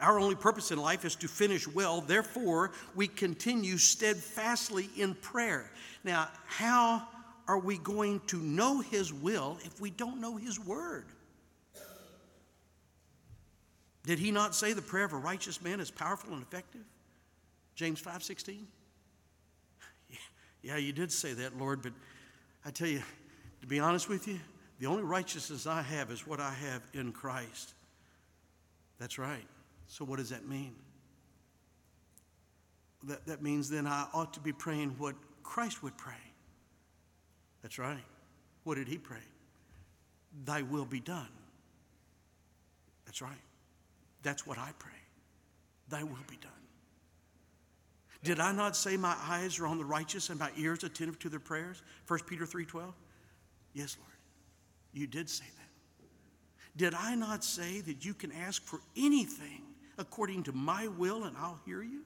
Our 0.00 0.18
only 0.18 0.34
purpose 0.34 0.70
in 0.70 0.78
life 0.78 1.04
is 1.04 1.14
to 1.16 1.28
finish 1.28 1.68
well. 1.68 2.00
Therefore, 2.00 2.72
we 2.94 3.06
continue 3.06 3.76
steadfastly 3.76 4.88
in 4.96 5.14
prayer. 5.14 5.70
Now, 6.04 6.28
how 6.46 7.06
are 7.46 7.58
we 7.58 7.78
going 7.78 8.20
to 8.28 8.38
know 8.38 8.80
His 8.80 9.12
will 9.12 9.58
if 9.64 9.80
we 9.80 9.90
don't 9.90 10.20
know 10.20 10.36
His 10.36 10.58
word? 10.58 11.06
Did 14.04 14.18
He 14.18 14.30
not 14.30 14.54
say 14.54 14.72
the 14.72 14.82
prayer 14.82 15.04
of 15.04 15.12
a 15.12 15.18
righteous 15.18 15.62
man 15.62 15.80
is 15.80 15.90
powerful 15.90 16.32
and 16.32 16.42
effective? 16.42 16.84
James 17.74 18.00
5:16. 18.00 18.66
Yeah, 20.62 20.76
you 20.76 20.92
did 20.92 21.10
say 21.10 21.32
that, 21.34 21.56
Lord, 21.56 21.82
but 21.82 21.92
I 22.64 22.70
tell 22.70 22.88
you, 22.88 23.02
to 23.62 23.66
be 23.66 23.80
honest 23.80 24.08
with 24.08 24.28
you, 24.28 24.38
the 24.78 24.86
only 24.86 25.02
righteousness 25.02 25.66
I 25.66 25.82
have 25.82 26.10
is 26.10 26.26
what 26.26 26.40
I 26.40 26.52
have 26.52 26.82
in 26.92 27.12
Christ. 27.12 27.74
That's 28.98 29.18
right. 29.18 29.46
So, 29.86 30.04
what 30.04 30.18
does 30.18 30.30
that 30.30 30.46
mean? 30.46 30.74
That, 33.04 33.26
that 33.26 33.42
means 33.42 33.70
then 33.70 33.86
I 33.86 34.06
ought 34.12 34.34
to 34.34 34.40
be 34.40 34.52
praying 34.52 34.96
what 34.98 35.14
Christ 35.42 35.82
would 35.82 35.96
pray. 35.96 36.12
That's 37.62 37.78
right. 37.78 38.04
What 38.64 38.76
did 38.76 38.88
he 38.88 38.98
pray? 38.98 39.18
Thy 40.44 40.62
will 40.62 40.84
be 40.84 41.00
done. 41.00 41.28
That's 43.06 43.22
right. 43.22 43.32
That's 44.22 44.46
what 44.46 44.58
I 44.58 44.70
pray. 44.78 44.92
Thy 45.88 46.02
will 46.02 46.16
be 46.28 46.36
done. 46.36 46.50
Did 48.22 48.38
I 48.38 48.52
not 48.52 48.76
say 48.76 48.96
my 48.96 49.16
eyes 49.22 49.58
are 49.58 49.66
on 49.66 49.78
the 49.78 49.84
righteous 49.84 50.28
and 50.28 50.38
my 50.38 50.50
ears 50.56 50.84
attentive 50.84 51.18
to 51.20 51.28
their 51.28 51.40
prayers? 51.40 51.82
1 52.06 52.26
Peter 52.26 52.44
3:12. 52.44 52.94
Yes, 53.72 53.96
Lord. 53.98 54.10
You 54.92 55.06
did 55.06 55.30
say 55.30 55.46
that. 55.46 56.06
Did 56.76 56.94
I 56.94 57.14
not 57.14 57.44
say 57.44 57.80
that 57.80 58.04
you 58.04 58.14
can 58.14 58.30
ask 58.32 58.62
for 58.62 58.80
anything 58.96 59.62
according 59.98 60.44
to 60.44 60.52
my 60.52 60.88
will 60.88 61.24
and 61.24 61.36
I'll 61.36 61.60
hear 61.64 61.82
you? 61.82 62.04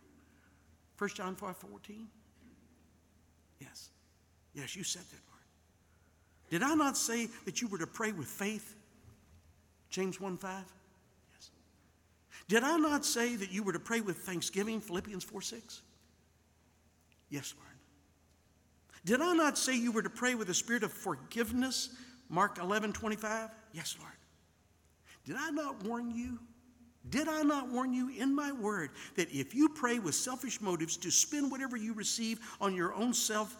1 0.96 1.10
John 1.16 1.34
5:14. 1.36 2.08
Yes. 3.58 3.90
Yes, 4.54 4.76
you 4.76 4.84
said 4.84 5.02
that, 5.02 5.20
Lord. 5.28 5.42
Did 6.50 6.62
I 6.62 6.74
not 6.74 6.96
say 6.96 7.26
that 7.44 7.60
you 7.60 7.66
were 7.66 7.78
to 7.78 7.86
pray 7.86 8.12
with 8.12 8.28
faith? 8.28 8.76
James 9.90 10.20
1 10.20 10.36
5? 10.36 10.72
Did 12.48 12.62
I 12.62 12.76
not 12.76 13.04
say 13.04 13.36
that 13.36 13.52
you 13.52 13.62
were 13.62 13.72
to 13.72 13.80
pray 13.80 14.00
with 14.00 14.18
thanksgiving? 14.18 14.80
Philippians 14.80 15.24
4 15.24 15.40
6? 15.40 15.82
Yes, 17.30 17.54
Lord. 17.58 17.74
Did 19.04 19.20
I 19.20 19.34
not 19.34 19.58
say 19.58 19.76
you 19.76 19.92
were 19.92 20.02
to 20.02 20.10
pray 20.10 20.34
with 20.34 20.48
a 20.50 20.54
spirit 20.54 20.82
of 20.82 20.92
forgiveness? 20.92 21.90
Mark 22.28 22.58
11 22.58 22.92
25? 22.92 23.50
Yes, 23.72 23.96
Lord. 24.00 24.12
Did 25.24 25.36
I 25.38 25.50
not 25.50 25.82
warn 25.84 26.10
you? 26.10 26.38
Did 27.10 27.28
I 27.28 27.42
not 27.42 27.70
warn 27.70 27.92
you 27.92 28.10
in 28.10 28.34
my 28.34 28.52
word 28.52 28.90
that 29.16 29.30
if 29.30 29.54
you 29.54 29.68
pray 29.68 29.98
with 29.98 30.14
selfish 30.14 30.60
motives 30.60 30.96
to 30.98 31.10
spend 31.10 31.50
whatever 31.50 31.76
you 31.76 31.92
receive 31.92 32.40
on 32.60 32.74
your 32.74 32.94
own 32.94 33.12
self 33.12 33.56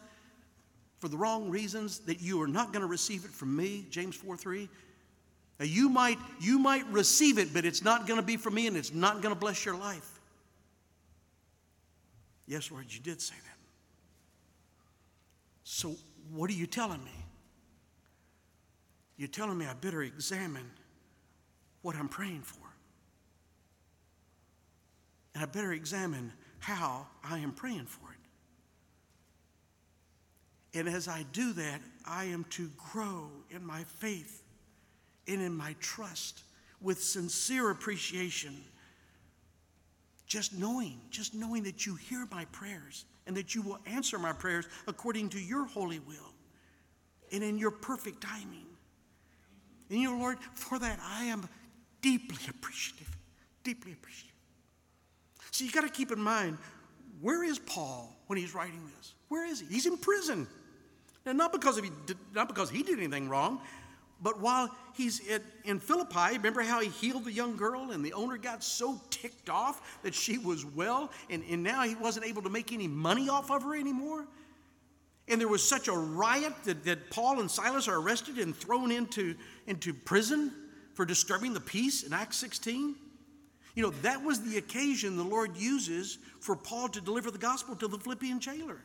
for 0.98 1.08
the 1.08 1.16
wrong 1.16 1.50
reasons, 1.50 1.98
that 2.00 2.22
you 2.22 2.40
are 2.40 2.48
not 2.48 2.72
going 2.72 2.80
to 2.80 2.86
receive 2.86 3.24
it 3.26 3.30
from 3.30 3.54
me? 3.54 3.86
James 3.90 4.16
4 4.16 4.36
3. 4.36 4.68
Now 5.58 5.66
you 5.66 5.88
might, 5.88 6.18
you 6.40 6.58
might 6.58 6.86
receive 6.88 7.38
it, 7.38 7.54
but 7.54 7.64
it's 7.64 7.82
not 7.82 8.06
going 8.06 8.18
to 8.18 8.26
be 8.26 8.36
for 8.36 8.50
me 8.50 8.66
and 8.66 8.76
it's 8.76 8.92
not 8.92 9.22
going 9.22 9.34
to 9.34 9.38
bless 9.38 9.64
your 9.64 9.76
life. 9.76 10.20
Yes, 12.46 12.70
Lord, 12.70 12.86
you 12.88 13.00
did 13.00 13.22
say 13.22 13.34
that. 13.34 13.58
So, 15.62 15.94
what 16.32 16.50
are 16.50 16.54
you 16.54 16.66
telling 16.66 17.02
me? 17.02 17.24
You're 19.16 19.28
telling 19.28 19.56
me 19.56 19.66
I 19.66 19.74
better 19.74 20.02
examine 20.02 20.70
what 21.82 21.96
I'm 21.96 22.08
praying 22.08 22.42
for. 22.42 22.58
And 25.34 25.42
I 25.42 25.46
better 25.46 25.72
examine 25.72 26.32
how 26.58 27.06
I 27.22 27.38
am 27.38 27.52
praying 27.52 27.86
for 27.86 28.10
it. 28.10 28.18
And 30.78 30.88
as 30.88 31.08
I 31.08 31.24
do 31.32 31.52
that, 31.52 31.80
I 32.06 32.24
am 32.24 32.44
to 32.50 32.68
grow 32.92 33.30
in 33.50 33.64
my 33.64 33.84
faith 33.84 34.43
and 35.28 35.42
in 35.42 35.54
my 35.54 35.74
trust 35.80 36.42
with 36.80 37.02
sincere 37.02 37.70
appreciation. 37.70 38.54
Just 40.26 40.56
knowing, 40.56 41.00
just 41.10 41.34
knowing 41.34 41.62
that 41.64 41.86
you 41.86 41.94
hear 41.94 42.26
my 42.30 42.44
prayers 42.46 43.04
and 43.26 43.36
that 43.36 43.54
you 43.54 43.62
will 43.62 43.78
answer 43.86 44.18
my 44.18 44.32
prayers 44.32 44.66
according 44.86 45.28
to 45.30 45.40
your 45.40 45.66
holy 45.66 45.98
will 46.00 46.32
and 47.32 47.42
in 47.42 47.58
your 47.58 47.70
perfect 47.70 48.20
timing. 48.20 48.66
And 49.90 50.00
you 50.00 50.10
know, 50.10 50.18
Lord, 50.18 50.38
for 50.54 50.78
that 50.78 50.98
I 51.02 51.24
am 51.24 51.48
deeply 52.00 52.38
appreciative, 52.48 53.16
deeply 53.62 53.92
appreciative. 53.92 54.34
So 55.50 55.64
you 55.64 55.70
got 55.70 55.82
to 55.82 55.88
keep 55.88 56.10
in 56.10 56.20
mind, 56.20 56.58
where 57.20 57.44
is 57.44 57.58
Paul 57.58 58.14
when 58.26 58.38
he's 58.38 58.54
writing 58.54 58.82
this? 58.96 59.14
Where 59.28 59.46
is 59.46 59.60
he? 59.60 59.66
He's 59.66 59.86
in 59.86 59.96
prison. 59.96 60.46
And 61.26 61.38
not 61.38 61.52
because, 61.52 61.76
he 61.76 61.90
did, 62.06 62.18
not 62.34 62.48
because 62.48 62.70
he 62.70 62.82
did 62.82 62.98
anything 62.98 63.28
wrong, 63.28 63.60
but 64.24 64.40
while 64.40 64.74
he's 64.94 65.20
in 65.64 65.78
Philippi, 65.78 66.38
remember 66.38 66.62
how 66.62 66.80
he 66.80 66.88
healed 66.88 67.26
the 67.26 67.32
young 67.32 67.56
girl 67.58 67.90
and 67.90 68.02
the 68.02 68.14
owner 68.14 68.38
got 68.38 68.64
so 68.64 68.98
ticked 69.10 69.50
off 69.50 70.00
that 70.02 70.14
she 70.14 70.38
was 70.38 70.64
well 70.64 71.12
and, 71.28 71.44
and 71.50 71.62
now 71.62 71.82
he 71.82 71.94
wasn't 71.94 72.24
able 72.24 72.40
to 72.40 72.48
make 72.48 72.72
any 72.72 72.88
money 72.88 73.28
off 73.28 73.50
of 73.50 73.62
her 73.62 73.76
anymore? 73.76 74.26
And 75.28 75.38
there 75.38 75.48
was 75.48 75.66
such 75.66 75.88
a 75.88 75.92
riot 75.92 76.54
that, 76.64 76.86
that 76.86 77.10
Paul 77.10 77.40
and 77.40 77.50
Silas 77.50 77.86
are 77.86 77.96
arrested 77.96 78.38
and 78.38 78.56
thrown 78.56 78.90
into, 78.90 79.34
into 79.66 79.92
prison 79.92 80.52
for 80.94 81.04
disturbing 81.04 81.52
the 81.52 81.60
peace 81.60 82.02
in 82.02 82.14
Acts 82.14 82.38
16. 82.38 82.94
You 83.74 83.82
know, 83.82 83.90
that 84.00 84.24
was 84.24 84.40
the 84.40 84.56
occasion 84.56 85.18
the 85.18 85.22
Lord 85.22 85.54
uses 85.54 86.16
for 86.40 86.56
Paul 86.56 86.88
to 86.88 87.00
deliver 87.02 87.30
the 87.30 87.36
gospel 87.36 87.76
to 87.76 87.88
the 87.88 87.98
Philippian 87.98 88.40
jailer. 88.40 88.80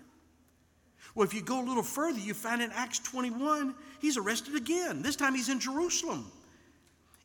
Well, 1.16 1.28
if 1.28 1.34
you 1.34 1.42
go 1.42 1.62
a 1.62 1.66
little 1.66 1.84
further, 1.84 2.20
you 2.20 2.34
find 2.34 2.62
in 2.62 2.72
Acts 2.72 3.00
21, 3.00 3.74
he's 4.00 4.18
arrested 4.18 4.56
again. 4.56 5.02
This 5.02 5.16
time 5.16 5.36
he's 5.36 5.50
in 5.50 5.60
Jerusalem. 5.60 6.32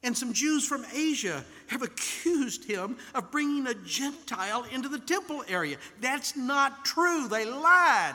And 0.02 0.16
some 0.16 0.33
Jews 0.35 0.66
from 0.66 0.85
Asia 0.95 1.45
have 1.69 1.83
accused 1.83 2.64
him 2.64 2.97
of 3.14 3.31
bringing 3.31 3.66
a 3.66 3.75
Gentile 3.75 4.64
into 4.73 4.88
the 4.88 4.99
temple 4.99 5.45
area. 5.49 5.76
That's 6.00 6.37
not 6.37 6.85
true. 6.85 7.28
They 7.28 7.45
lied. 7.45 8.14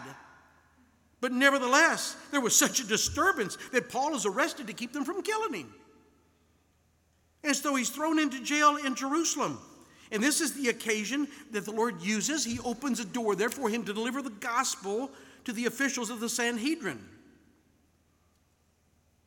But 1.21 1.33
nevertheless, 1.33 2.15
there 2.31 2.39
was 2.39 2.55
such 2.55 2.79
a 2.79 2.87
disturbance 2.87 3.57
that 3.73 3.89
Paul 3.89 4.15
is 4.15 4.25
arrested 4.25 4.67
to 4.67 4.73
keep 4.73 4.93
them 4.93 5.03
from 5.03 5.21
killing 5.21 5.53
him. 5.53 5.73
And 7.43 7.55
so 7.55 7.75
he's 7.75 7.89
thrown 7.89 8.19
into 8.19 8.41
jail 8.41 8.77
in 8.77 8.95
Jerusalem. 8.95 9.59
And 10.11 10.23
this 10.23 10.41
is 10.41 10.53
the 10.53 10.69
occasion 10.69 11.27
that 11.51 11.65
the 11.65 11.71
Lord 11.71 12.01
uses. 12.01 12.43
He 12.43 12.59
opens 12.59 12.99
a 12.99 13.05
door 13.05 13.35
there 13.35 13.49
for 13.49 13.69
him 13.69 13.83
to 13.85 13.93
deliver 13.93 14.21
the 14.21 14.29
gospel 14.29 15.11
to 15.45 15.53
the 15.53 15.65
officials 15.65 16.09
of 16.09 16.19
the 16.19 16.29
Sanhedrin. 16.29 17.03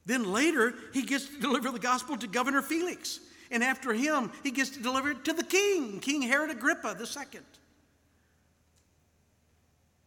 Then 0.04 0.32
later, 0.32 0.74
he 0.92 1.02
gets 1.02 1.28
to 1.28 1.40
deliver 1.40 1.70
the 1.70 1.78
gospel 1.78 2.16
to 2.16 2.26
Governor 2.26 2.62
Felix. 2.62 3.20
And 3.50 3.62
after 3.62 3.92
him, 3.92 4.32
he 4.42 4.50
gets 4.50 4.70
to 4.70 4.82
deliver 4.82 5.10
it 5.10 5.24
to 5.26 5.32
the 5.32 5.44
king, 5.44 6.00
King 6.00 6.22
Herod 6.22 6.50
Agrippa 6.50 6.96
II 6.98 7.40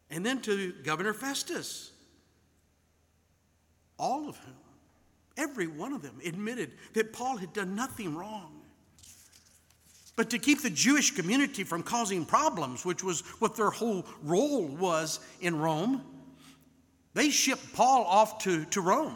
and 0.10 0.26
then 0.26 0.42
to 0.42 0.74
Governor 0.84 1.14
Festus. 1.14 1.92
All 3.98 4.30
of 4.30 4.38
whom, 4.38 4.56
every 5.38 5.68
one 5.68 5.94
of 5.94 6.02
them, 6.02 6.20
admitted 6.26 6.74
that 6.94 7.14
Paul 7.14 7.38
had 7.38 7.54
done 7.54 7.76
nothing 7.76 8.16
wrong. 8.16 8.55
But 10.16 10.30
to 10.30 10.40
keep 10.40 10.62
the 10.62 10.70
Jewish 10.70 11.12
community 11.12 11.64
from 11.64 11.84
causing 11.84 12.26
problems, 12.26 12.86
which 12.86 13.04
was 13.04 13.22
what 13.40 13.56
their 13.56 13.70
whole 13.70 14.06
role 14.24 14.66
was 14.66 15.20
in 15.42 15.60
Rome, 15.60 16.04
they 17.14 17.30
shipped 17.30 17.74
Paul 17.74 18.04
off 18.04 18.40
to, 18.44 18.66
to 18.66 18.82
Rome 18.82 19.16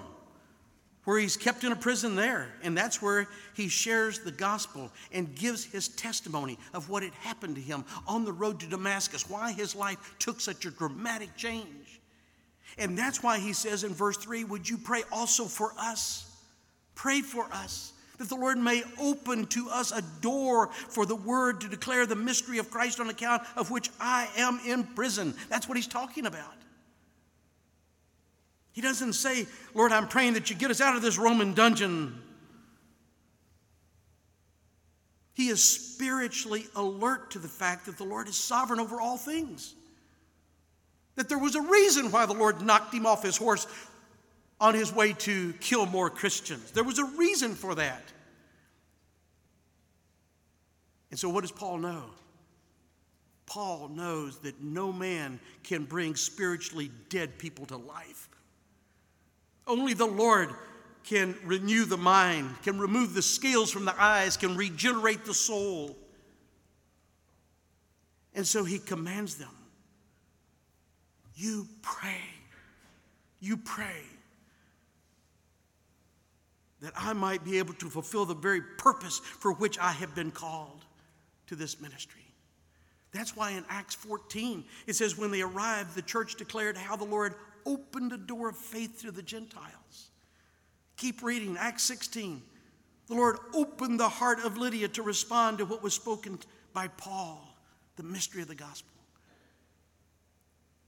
where 1.09 1.17
he's 1.17 1.37
kept 1.37 1.63
in 1.63 1.71
a 1.71 1.75
prison 1.75 2.15
there. 2.15 2.49
And 2.61 2.77
that's 2.77 3.01
where 3.01 3.27
he 3.55 3.67
shares 3.67 4.19
the 4.19 4.31
gospel 4.31 4.91
and 5.11 5.33
gives 5.33 5.63
his 5.63 5.87
testimony 5.87 6.59
of 6.71 6.87
what 6.87 7.01
had 7.01 7.15
happened 7.15 7.55
to 7.55 7.61
him 7.61 7.83
on 8.07 8.25
the 8.25 8.31
road 8.31 8.59
to 8.59 8.67
Damascus, 8.67 9.27
why 9.27 9.51
his 9.51 9.75
life 9.75 10.15
took 10.19 10.39
such 10.39 10.65
a 10.65 10.69
dramatic 10.69 11.35
change. 11.35 11.99
And 12.77 12.95
that's 12.95 13.23
why 13.23 13.39
he 13.39 13.53
says 13.53 13.83
in 13.83 13.91
verse 13.91 14.17
3 14.17 14.43
Would 14.43 14.69
you 14.69 14.77
pray 14.77 15.01
also 15.11 15.45
for 15.45 15.73
us? 15.79 16.31
Pray 16.93 17.21
for 17.21 17.45
us 17.51 17.93
that 18.19 18.29
the 18.29 18.35
Lord 18.35 18.57
may 18.57 18.83
open 18.99 19.47
to 19.47 19.69
us 19.69 19.91
a 19.91 20.03
door 20.21 20.67
for 20.67 21.05
the 21.05 21.15
word 21.15 21.61
to 21.61 21.69
declare 21.69 22.05
the 22.05 22.15
mystery 22.15 22.59
of 22.59 22.69
Christ 22.69 22.99
on 22.99 23.09
account 23.09 23.41
of 23.55 23.71
which 23.71 23.89
I 23.99 24.27
am 24.37 24.59
in 24.65 24.83
prison. 24.83 25.33
That's 25.49 25.67
what 25.67 25.77
he's 25.77 25.87
talking 25.87 26.25
about. 26.25 26.53
He 28.73 28.81
doesn't 28.81 29.13
say, 29.13 29.47
Lord, 29.73 29.91
I'm 29.91 30.07
praying 30.07 30.33
that 30.33 30.49
you 30.49 30.55
get 30.55 30.69
us 30.69 30.81
out 30.81 30.95
of 30.95 31.01
this 31.01 31.17
Roman 31.17 31.53
dungeon. 31.53 32.21
He 35.33 35.47
is 35.47 35.63
spiritually 35.63 36.65
alert 36.75 37.31
to 37.31 37.39
the 37.39 37.47
fact 37.47 37.85
that 37.85 37.97
the 37.97 38.03
Lord 38.03 38.27
is 38.27 38.35
sovereign 38.35 38.81
over 38.81 38.99
all 38.99 39.17
things. 39.17 39.75
That 41.15 41.29
there 41.29 41.39
was 41.39 41.55
a 41.55 41.61
reason 41.61 42.11
why 42.11 42.25
the 42.25 42.33
Lord 42.33 42.61
knocked 42.61 42.93
him 42.93 43.05
off 43.05 43.23
his 43.23 43.37
horse 43.37 43.65
on 44.59 44.73
his 44.73 44.93
way 44.93 45.13
to 45.13 45.53
kill 45.53 45.85
more 45.85 46.09
Christians. 46.09 46.71
There 46.71 46.83
was 46.83 46.99
a 46.99 47.05
reason 47.05 47.55
for 47.55 47.75
that. 47.75 48.03
And 51.11 51.19
so, 51.19 51.29
what 51.29 51.41
does 51.41 51.51
Paul 51.51 51.77
know? 51.77 52.05
Paul 53.45 53.89
knows 53.89 54.37
that 54.39 54.61
no 54.61 54.91
man 54.91 55.39
can 55.63 55.85
bring 55.85 56.15
spiritually 56.15 56.91
dead 57.09 57.39
people 57.39 57.65
to 57.67 57.77
life. 57.77 58.29
Only 59.65 59.93
the 59.93 60.05
Lord 60.05 60.53
can 61.03 61.35
renew 61.43 61.85
the 61.85 61.97
mind, 61.97 62.61
can 62.61 62.77
remove 62.79 63.15
the 63.15 63.21
scales 63.23 63.71
from 63.71 63.85
the 63.85 63.99
eyes, 63.99 64.37
can 64.37 64.55
regenerate 64.55 65.25
the 65.25 65.33
soul. 65.33 65.97
And 68.35 68.45
so 68.45 68.63
he 68.63 68.77
commands 68.77 69.35
them 69.35 69.49
You 71.33 71.67
pray, 71.81 72.21
you 73.39 73.57
pray 73.57 74.03
that 76.81 76.93
I 76.95 77.13
might 77.13 77.43
be 77.43 77.59
able 77.59 77.73
to 77.75 77.89
fulfill 77.89 78.25
the 78.25 78.33
very 78.33 78.61
purpose 78.61 79.19
for 79.19 79.53
which 79.53 79.77
I 79.79 79.91
have 79.91 80.15
been 80.15 80.31
called 80.31 80.85
to 81.47 81.55
this 81.55 81.81
ministry. 81.81 82.21
That's 83.11 83.35
why 83.35 83.51
in 83.51 83.65
Acts 83.69 83.95
14 83.95 84.63
it 84.87 84.95
says, 84.95 85.17
When 85.17 85.31
they 85.31 85.41
arrived, 85.41 85.95
the 85.95 86.01
church 86.01 86.35
declared 86.35 86.77
how 86.77 86.95
the 86.95 87.05
Lord 87.05 87.35
opened 87.65 88.13
a 88.13 88.17
door 88.17 88.49
of 88.49 88.57
faith 88.57 89.01
to 89.01 89.11
the 89.11 89.21
Gentiles. 89.21 90.11
Keep 90.97 91.23
reading, 91.23 91.57
Acts 91.57 91.83
16. 91.83 92.41
The 93.07 93.15
Lord 93.15 93.37
opened 93.53 93.99
the 93.99 94.09
heart 94.09 94.39
of 94.39 94.57
Lydia 94.57 94.87
to 94.89 95.01
respond 95.01 95.57
to 95.57 95.65
what 95.65 95.81
was 95.81 95.93
spoken 95.93 96.39
by 96.73 96.87
Paul, 96.89 97.57
the 97.95 98.03
mystery 98.03 98.41
of 98.41 98.47
the 98.47 98.55
gospel. 98.55 98.98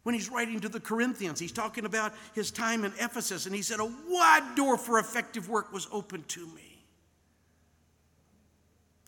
When 0.03 0.15
he's 0.15 0.29
writing 0.29 0.59
to 0.61 0.69
the 0.69 0.79
Corinthians, 0.79 1.39
he's 1.39 1.51
talking 1.51 1.85
about 1.85 2.13
his 2.33 2.49
time 2.49 2.83
in 2.83 2.91
Ephesus, 2.99 3.45
and 3.45 3.53
he 3.53 3.61
said, 3.61 3.79
A 3.79 3.91
wide 4.09 4.55
door 4.55 4.77
for 4.77 4.97
effective 4.99 5.47
work 5.47 5.71
was 5.71 5.87
open 5.91 6.23
to 6.29 6.45
me. 6.47 6.71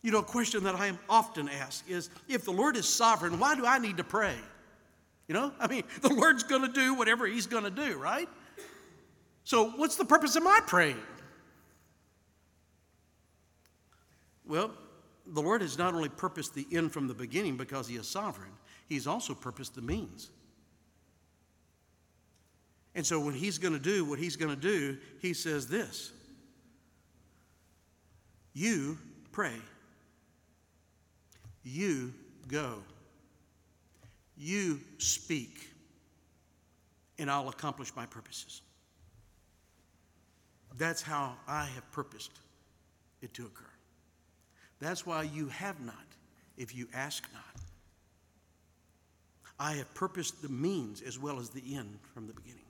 You 0.02 0.12
know, 0.12 0.18
a 0.18 0.22
question 0.22 0.64
that 0.64 0.74
I 0.74 0.86
am 0.86 0.98
often 1.08 1.48
asked 1.48 1.88
is 1.88 2.10
if 2.28 2.44
the 2.44 2.52
Lord 2.52 2.76
is 2.76 2.86
sovereign, 2.86 3.38
why 3.38 3.54
do 3.56 3.66
I 3.66 3.78
need 3.78 3.96
to 3.96 4.04
pray? 4.04 4.36
You 5.26 5.34
know, 5.34 5.52
I 5.58 5.66
mean, 5.66 5.82
the 6.02 6.12
Lord's 6.12 6.42
going 6.42 6.62
to 6.62 6.72
do 6.72 6.94
whatever 6.94 7.26
he's 7.26 7.46
going 7.46 7.64
to 7.64 7.70
do, 7.70 7.96
right? 7.98 8.28
So, 9.44 9.70
what's 9.70 9.96
the 9.96 10.04
purpose 10.04 10.36
of 10.36 10.42
my 10.42 10.60
praying? 10.66 11.00
Well, 14.46 14.70
the 15.26 15.40
Lord 15.40 15.62
has 15.62 15.78
not 15.78 15.94
only 15.94 16.10
purposed 16.10 16.54
the 16.54 16.66
end 16.70 16.92
from 16.92 17.08
the 17.08 17.14
beginning 17.14 17.56
because 17.56 17.88
he 17.88 17.96
is 17.96 18.06
sovereign, 18.06 18.52
he's 18.88 19.06
also 19.06 19.34
purposed 19.34 19.74
the 19.74 19.82
means. 19.82 20.30
And 22.94 23.04
so 23.04 23.18
when 23.18 23.34
he's 23.34 23.58
going 23.58 23.72
to 23.72 23.80
do 23.80 24.04
what 24.04 24.18
he's 24.18 24.36
going 24.36 24.54
to 24.54 24.60
do, 24.60 24.96
he 25.20 25.32
says 25.32 25.66
this 25.66 26.12
You 28.52 28.98
pray, 29.32 29.56
you 31.64 32.12
go, 32.46 32.78
you 34.36 34.80
speak, 34.98 35.70
and 37.18 37.30
I'll 37.30 37.48
accomplish 37.48 37.94
my 37.96 38.06
purposes. 38.06 38.62
That's 40.76 41.02
how 41.02 41.34
I 41.46 41.66
have 41.66 41.90
purposed 41.92 42.32
it 43.22 43.32
to 43.34 43.46
occur. 43.46 43.64
That's 44.80 45.06
why 45.06 45.22
you 45.22 45.48
have 45.48 45.80
not 45.80 45.94
if 46.56 46.74
you 46.74 46.88
ask 46.92 47.24
not. 47.32 47.42
I 49.58 49.74
have 49.74 49.92
purposed 49.94 50.42
the 50.42 50.48
means 50.48 51.00
as 51.00 51.18
well 51.18 51.38
as 51.38 51.50
the 51.50 51.76
end 51.76 51.98
from 52.12 52.26
the 52.26 52.32
beginning. 52.32 52.63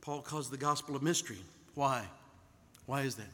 Paul 0.00 0.22
calls 0.22 0.50
the 0.50 0.56
gospel 0.56 0.96
a 0.96 1.00
mystery. 1.00 1.38
Why? 1.74 2.04
Why 2.86 3.02
is 3.02 3.16
that? 3.16 3.30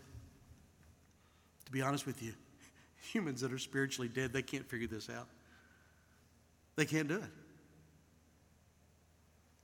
To 1.66 1.72
be 1.72 1.82
honest 1.82 2.06
with 2.06 2.22
you, 2.22 2.32
humans 3.12 3.40
that 3.40 3.52
are 3.52 3.58
spiritually 3.58 4.08
dead, 4.08 4.32
they 4.32 4.42
can't 4.42 4.68
figure 4.68 4.88
this 4.88 5.08
out. 5.08 5.26
They 6.76 6.84
can't 6.84 7.08
do 7.08 7.16
it. 7.16 7.30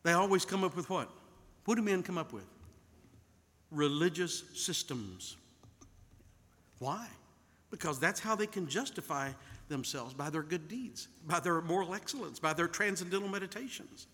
They 0.03 0.13
always 0.13 0.45
come 0.45 0.65
up 0.65 0.77
with 0.77 0.89
what? 0.89 1.11
What 1.65 1.75
do 1.75 1.83
men 1.83 2.03
come 2.03 2.17
up 2.17 2.33
with? 2.33 2.47
Religious 3.71 4.45
systems. 4.55 5.37
Why? 6.79 7.07
Because 7.71 7.99
that's 7.99 8.21
how 8.21 8.35
they 8.35 8.47
can 8.47 8.67
justify 8.67 9.31
themselves 9.69 10.15
by 10.15 10.31
their 10.31 10.43
good 10.43 10.69
deeds, 10.69 11.09
by 11.27 11.41
their 11.41 11.61
moral 11.61 11.95
excellence, 11.95 12.39
by 12.39 12.53
their 12.53 12.67
transcendental 12.67 13.29
meditations 13.29 14.07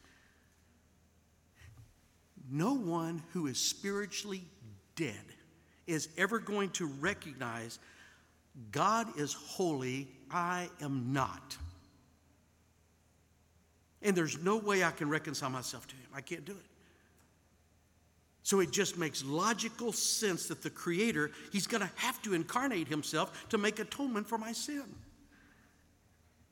no 2.50 2.74
one 2.74 3.22
who 3.32 3.46
is 3.46 3.58
spiritually 3.58 4.44
dead 4.94 5.14
is 5.86 6.08
ever 6.16 6.38
going 6.38 6.70
to 6.70 6.86
recognize 6.86 7.78
God 8.70 9.18
is 9.18 9.34
holy, 9.34 10.08
I 10.30 10.68
am 10.80 11.12
not. 11.12 11.56
And 14.02 14.16
there's 14.16 14.38
no 14.42 14.56
way 14.56 14.84
I 14.84 14.90
can 14.90 15.08
reconcile 15.08 15.50
myself 15.50 15.86
to 15.88 15.94
Him. 15.94 16.06
I 16.14 16.20
can't 16.20 16.44
do 16.44 16.52
it. 16.52 16.58
So 18.42 18.60
it 18.60 18.70
just 18.70 18.96
makes 18.96 19.24
logical 19.24 19.92
sense 19.92 20.46
that 20.48 20.62
the 20.62 20.70
Creator, 20.70 21.32
He's 21.52 21.66
going 21.66 21.82
to 21.82 21.90
have 21.96 22.22
to 22.22 22.32
incarnate 22.32 22.88
Himself 22.88 23.48
to 23.50 23.58
make 23.58 23.78
atonement 23.78 24.28
for 24.28 24.38
my 24.38 24.52
sin. 24.52 24.84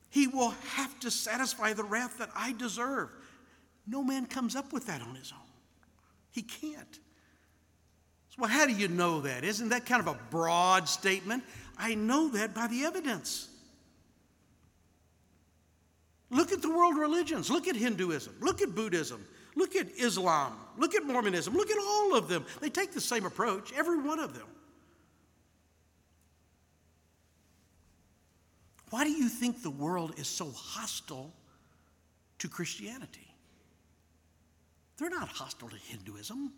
He 0.09 0.27
will 0.27 0.53
have 0.75 0.97
to 1.01 1.11
satisfy 1.11 1.73
the 1.73 1.83
wrath 1.83 2.19
that 2.19 2.29
I 2.35 2.53
deserve. 2.53 3.09
No 3.87 4.03
man 4.03 4.25
comes 4.25 4.55
up 4.55 4.71
with 4.71 4.87
that 4.87 5.01
on 5.01 5.13
his 5.15 5.33
own. 5.33 5.44
He 6.35 6.41
can't. 6.41 6.99
So, 8.29 8.35
well, 8.39 8.49
how 8.49 8.65
do 8.65 8.73
you 8.73 8.89
know 8.89 9.21
that? 9.21 9.45
Isn't 9.45 9.69
that 9.69 9.85
kind 9.85 10.01
of 10.01 10.07
a 10.07 10.19
broad 10.29 10.89
statement? 10.89 11.45
I 11.77 11.95
know 11.95 12.27
that 12.31 12.53
by 12.53 12.67
the 12.67 12.83
evidence. 12.83 13.47
Look 16.29 16.51
at 16.51 16.61
the 16.61 16.69
world 16.69 16.97
religions. 16.97 17.49
Look 17.49 17.69
at 17.69 17.77
Hinduism. 17.77 18.35
Look 18.41 18.61
at 18.61 18.75
Buddhism. 18.75 19.25
Look 19.55 19.77
at 19.77 19.87
Islam. 19.97 20.57
Look 20.77 20.93
at 20.93 21.05
Mormonism. 21.05 21.53
Look 21.53 21.71
at 21.71 21.77
all 21.77 22.17
of 22.17 22.27
them. 22.27 22.45
They 22.59 22.69
take 22.69 22.91
the 22.91 22.99
same 22.99 23.25
approach, 23.25 23.71
every 23.71 24.01
one 24.01 24.19
of 24.19 24.33
them. 24.33 24.47
Why 28.89 29.05
do 29.05 29.11
you 29.11 29.29
think 29.29 29.63
the 29.63 29.69
world 29.69 30.15
is 30.17 30.27
so 30.27 30.51
hostile 30.51 31.33
to 32.39 32.49
Christianity? 32.49 33.34
They're 34.97 35.09
not 35.09 35.27
hostile 35.27 35.69
to 35.69 35.75
Hinduism. 35.75 36.53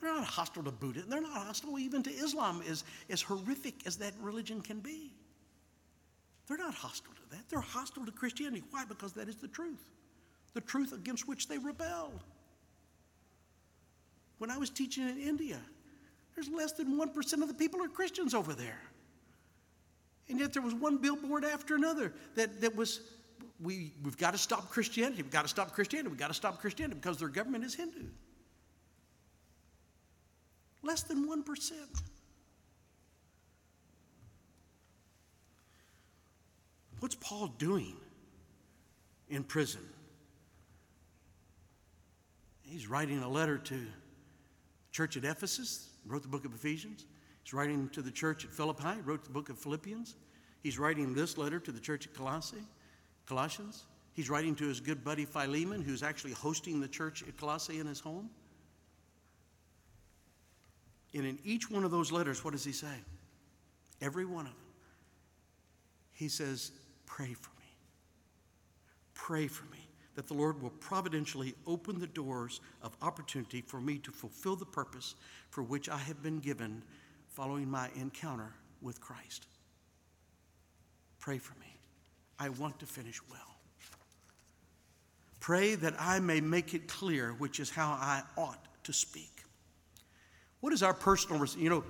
They're 0.00 0.14
not 0.14 0.24
hostile 0.24 0.62
to 0.64 0.70
Buddhism. 0.70 1.10
They're 1.10 1.20
not 1.20 1.46
hostile 1.46 1.78
even 1.78 2.02
to 2.04 2.10
Islam, 2.10 2.62
as, 2.68 2.84
as 3.10 3.22
horrific 3.22 3.86
as 3.86 3.96
that 3.96 4.14
religion 4.20 4.60
can 4.60 4.80
be. 4.80 5.12
They're 6.46 6.58
not 6.58 6.74
hostile 6.74 7.12
to 7.14 7.36
that. 7.36 7.48
They're 7.48 7.60
hostile 7.60 8.06
to 8.06 8.12
Christianity. 8.12 8.62
Why? 8.70 8.84
Because 8.84 9.12
that 9.14 9.28
is 9.28 9.36
the 9.36 9.48
truth, 9.48 9.90
the 10.54 10.60
truth 10.60 10.92
against 10.92 11.28
which 11.28 11.48
they 11.48 11.58
rebelled. 11.58 12.24
When 14.38 14.50
I 14.50 14.56
was 14.56 14.70
teaching 14.70 15.08
in 15.08 15.18
India, 15.18 15.58
there's 16.34 16.48
less 16.48 16.72
than 16.72 16.98
1% 16.98 17.42
of 17.42 17.48
the 17.48 17.54
people 17.54 17.82
are 17.82 17.88
Christians 17.88 18.34
over 18.34 18.54
there. 18.54 18.80
And 20.28 20.38
yet 20.38 20.52
there 20.52 20.62
was 20.62 20.74
one 20.74 20.98
billboard 20.98 21.44
after 21.44 21.74
another 21.74 22.12
that, 22.34 22.60
that 22.60 22.76
was 22.76 23.00
we, 23.60 23.92
we've 24.04 24.16
got 24.16 24.32
to 24.32 24.38
stop 24.38 24.70
Christianity. 24.70 25.22
We've 25.22 25.30
got 25.30 25.42
to 25.42 25.48
stop 25.48 25.72
Christianity. 25.72 26.10
We've 26.10 26.18
got 26.18 26.28
to 26.28 26.34
stop 26.34 26.60
Christianity 26.60 26.98
because 27.00 27.18
their 27.18 27.28
government 27.28 27.64
is 27.64 27.74
Hindu. 27.74 28.06
Less 30.82 31.02
than 31.02 31.28
1%. 31.28 31.72
What's 37.00 37.16
Paul 37.16 37.48
doing 37.58 37.96
in 39.28 39.44
prison? 39.44 39.82
He's 42.62 42.88
writing 42.88 43.22
a 43.22 43.28
letter 43.28 43.58
to 43.58 43.74
the 43.74 43.86
church 44.92 45.16
at 45.16 45.24
Ephesus, 45.24 45.90
wrote 46.06 46.22
the 46.22 46.28
book 46.28 46.44
of 46.44 46.54
Ephesians. 46.54 47.06
He's 47.42 47.54
writing 47.54 47.88
to 47.90 48.02
the 48.02 48.10
church 48.10 48.44
at 48.44 48.50
Philippi, 48.50 49.00
wrote 49.04 49.24
the 49.24 49.30
book 49.30 49.48
of 49.48 49.58
Philippians. 49.58 50.16
He's 50.62 50.78
writing 50.78 51.14
this 51.14 51.38
letter 51.38 51.58
to 51.60 51.72
the 51.72 51.80
church 51.80 52.06
at 52.06 52.14
Colossae. 52.14 52.62
Colossians. 53.28 53.84
He's 54.14 54.30
writing 54.30 54.54
to 54.56 54.66
his 54.66 54.80
good 54.80 55.04
buddy 55.04 55.24
Philemon, 55.24 55.82
who's 55.82 56.02
actually 56.02 56.32
hosting 56.32 56.80
the 56.80 56.88
church 56.88 57.22
at 57.28 57.36
Colossae 57.36 57.78
in 57.78 57.86
his 57.86 58.00
home. 58.00 58.30
And 61.14 61.24
in 61.24 61.38
each 61.44 61.70
one 61.70 61.84
of 61.84 61.90
those 61.90 62.10
letters, 62.10 62.44
what 62.44 62.52
does 62.52 62.64
he 62.64 62.72
say? 62.72 62.94
Every 64.00 64.24
one 64.24 64.46
of 64.46 64.52
them. 64.52 64.62
He 66.12 66.28
says, 66.28 66.72
Pray 67.06 67.32
for 67.32 67.50
me. 67.60 67.66
Pray 69.14 69.46
for 69.46 69.64
me 69.66 69.78
that 70.14 70.26
the 70.26 70.34
Lord 70.34 70.60
will 70.60 70.70
providentially 70.70 71.54
open 71.66 72.00
the 72.00 72.06
doors 72.08 72.60
of 72.82 72.96
opportunity 73.02 73.60
for 73.60 73.80
me 73.80 73.98
to 73.98 74.10
fulfill 74.10 74.56
the 74.56 74.66
purpose 74.66 75.14
for 75.50 75.62
which 75.62 75.88
I 75.88 75.98
have 75.98 76.22
been 76.22 76.40
given 76.40 76.82
following 77.28 77.70
my 77.70 77.88
encounter 77.94 78.52
with 78.82 79.00
Christ. 79.00 79.46
Pray 81.20 81.38
for 81.38 81.54
me. 81.60 81.67
I 82.38 82.50
want 82.50 82.78
to 82.80 82.86
finish 82.86 83.20
well. 83.30 83.40
Pray 85.40 85.74
that 85.76 85.94
I 85.98 86.20
may 86.20 86.40
make 86.40 86.74
it 86.74 86.88
clear 86.88 87.30
which 87.38 87.60
is 87.60 87.70
how 87.70 87.90
I 87.90 88.22
ought 88.36 88.62
to 88.84 88.92
speak. 88.92 89.42
What 90.60 90.72
is 90.72 90.82
our 90.82 90.94
personal, 90.94 91.44
you 91.56 91.70
know, 91.70 91.84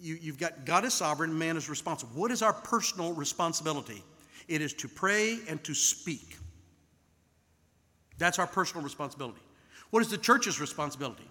you, 0.00 0.18
you've 0.20 0.38
got 0.38 0.64
God 0.64 0.84
is 0.84 0.94
sovereign, 0.94 1.36
man 1.36 1.56
is 1.56 1.68
responsible. 1.68 2.12
What 2.14 2.30
is 2.30 2.42
our 2.42 2.52
personal 2.52 3.12
responsibility? 3.12 4.02
It 4.48 4.62
is 4.62 4.72
to 4.74 4.88
pray 4.88 5.38
and 5.48 5.62
to 5.64 5.74
speak. 5.74 6.36
That's 8.18 8.38
our 8.38 8.46
personal 8.46 8.84
responsibility. 8.84 9.40
What 9.90 10.00
is 10.00 10.08
the 10.08 10.18
church's 10.18 10.60
responsibility? 10.60 11.28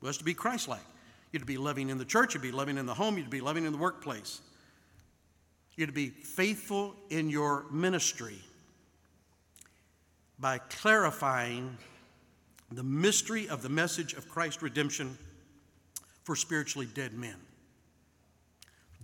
Well, 0.00 0.08
it's 0.08 0.18
to 0.18 0.24
be 0.24 0.34
Christ 0.34 0.68
like. 0.68 0.80
You're 1.32 1.40
to 1.40 1.46
be 1.46 1.56
loving 1.56 1.90
in 1.90 1.98
the 1.98 2.04
church, 2.04 2.34
you'd 2.34 2.42
be 2.42 2.52
loving 2.52 2.78
in 2.78 2.86
the 2.86 2.94
home, 2.94 3.18
you'd 3.18 3.30
be 3.30 3.40
loving 3.40 3.64
in 3.64 3.72
the 3.72 3.78
workplace. 3.78 4.40
You're 5.76 5.88
to 5.88 5.92
be 5.92 6.08
faithful 6.08 6.94
in 7.10 7.28
your 7.30 7.66
ministry 7.70 8.38
by 10.38 10.58
clarifying 10.58 11.76
the 12.70 12.82
mystery 12.82 13.48
of 13.48 13.62
the 13.62 13.68
message 13.68 14.14
of 14.14 14.28
Christ's 14.28 14.62
redemption 14.62 15.16
for 16.24 16.36
spiritually 16.36 16.88
dead 16.94 17.12
men. 17.12 17.36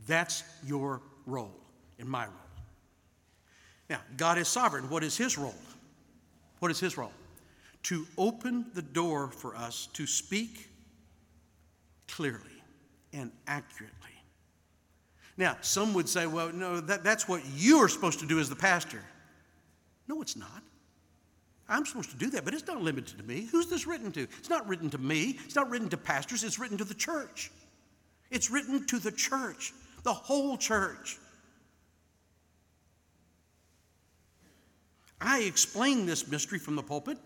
That's 0.06 0.42
your 0.64 1.02
role 1.26 1.54
and 1.98 2.09
my 2.09 2.24
role. 2.26 2.35
Now, 3.88 4.00
God 4.16 4.38
is 4.38 4.48
sovereign. 4.48 4.88
What 4.88 5.02
is 5.04 5.16
his 5.16 5.37
role? 5.37 5.54
What 6.61 6.70
is 6.70 6.80
his 6.80 6.96
role? 6.96 7.12
To 7.85 8.06
open 8.16 8.66
the 8.74 8.83
door 8.83 9.28
for 9.28 9.56
us 9.56 9.88
to 9.94 10.06
speak 10.06 10.68
clearly 12.09 12.62
and 13.12 13.33
accurately. 13.46 13.99
Now, 15.40 15.57
some 15.62 15.94
would 15.94 16.07
say, 16.07 16.26
well, 16.26 16.53
no, 16.53 16.81
that, 16.83 17.03
that's 17.03 17.26
what 17.26 17.40
you 17.57 17.79
are 17.79 17.88
supposed 17.88 18.20
to 18.20 18.26
do 18.26 18.38
as 18.40 18.50
the 18.50 18.57
pastor. 18.57 19.03
No, 20.07 20.20
it's 20.20 20.37
not. 20.37 20.62
I'm 21.66 21.87
supposed 21.87 22.11
to 22.11 22.16
do 22.16 22.29
that, 22.33 22.44
but 22.44 22.53
it's 22.53 22.66
not 22.66 22.83
limited 22.83 23.16
to 23.16 23.24
me. 23.24 23.48
Who's 23.50 23.66
this 23.66 23.87
written 23.87 24.12
to? 24.12 24.24
It's 24.24 24.50
not 24.50 24.68
written 24.68 24.90
to 24.90 24.98
me. 24.98 25.38
It's 25.46 25.57
not 25.57 25.70
written 25.70 25.88
to 25.88 25.96
pastors. 25.96 26.44
It's 26.44 26.59
written 26.59 26.76
to 26.76 26.85
the 26.85 26.92
church. 26.92 27.50
It's 28.31 28.50
written 28.50 28.87
to 28.88 28.98
the 28.98 29.11
church, 29.11 29.72
the 30.03 30.12
whole 30.12 30.59
church. 30.59 31.16
I 35.22 35.40
explain 35.40 36.05
this 36.05 36.29
mystery 36.29 36.59
from 36.59 36.76
the 36.76 36.83
pulpit. 36.83 37.16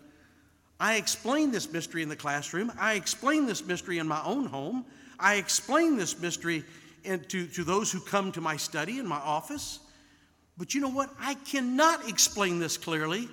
I 0.79 0.95
explain 0.95 1.51
this 1.51 1.69
mystery 1.69 2.01
in 2.01 2.07
the 2.07 2.15
classroom. 2.15 2.71
I 2.79 2.93
explain 2.93 3.45
this 3.45 3.65
mystery 3.65 3.97
in 3.97 4.07
my 4.07 4.23
own 4.23 4.45
home. 4.45 4.85
I 5.19 5.35
explain 5.35 5.97
this 5.97 6.17
mystery 6.17 6.63
to, 7.05 7.47
to 7.47 7.63
those 7.63 7.91
who 7.91 7.99
come 7.99 8.31
to 8.33 8.41
my 8.41 8.57
study 8.57 8.99
in 8.99 9.07
my 9.07 9.17
office. 9.17 9.79
But 10.57 10.73
you 10.73 10.81
know 10.81 10.89
what? 10.89 11.09
I 11.19 11.35
cannot 11.35 12.07
explain 12.09 12.59
this 12.59 12.77
clearly 12.77 13.29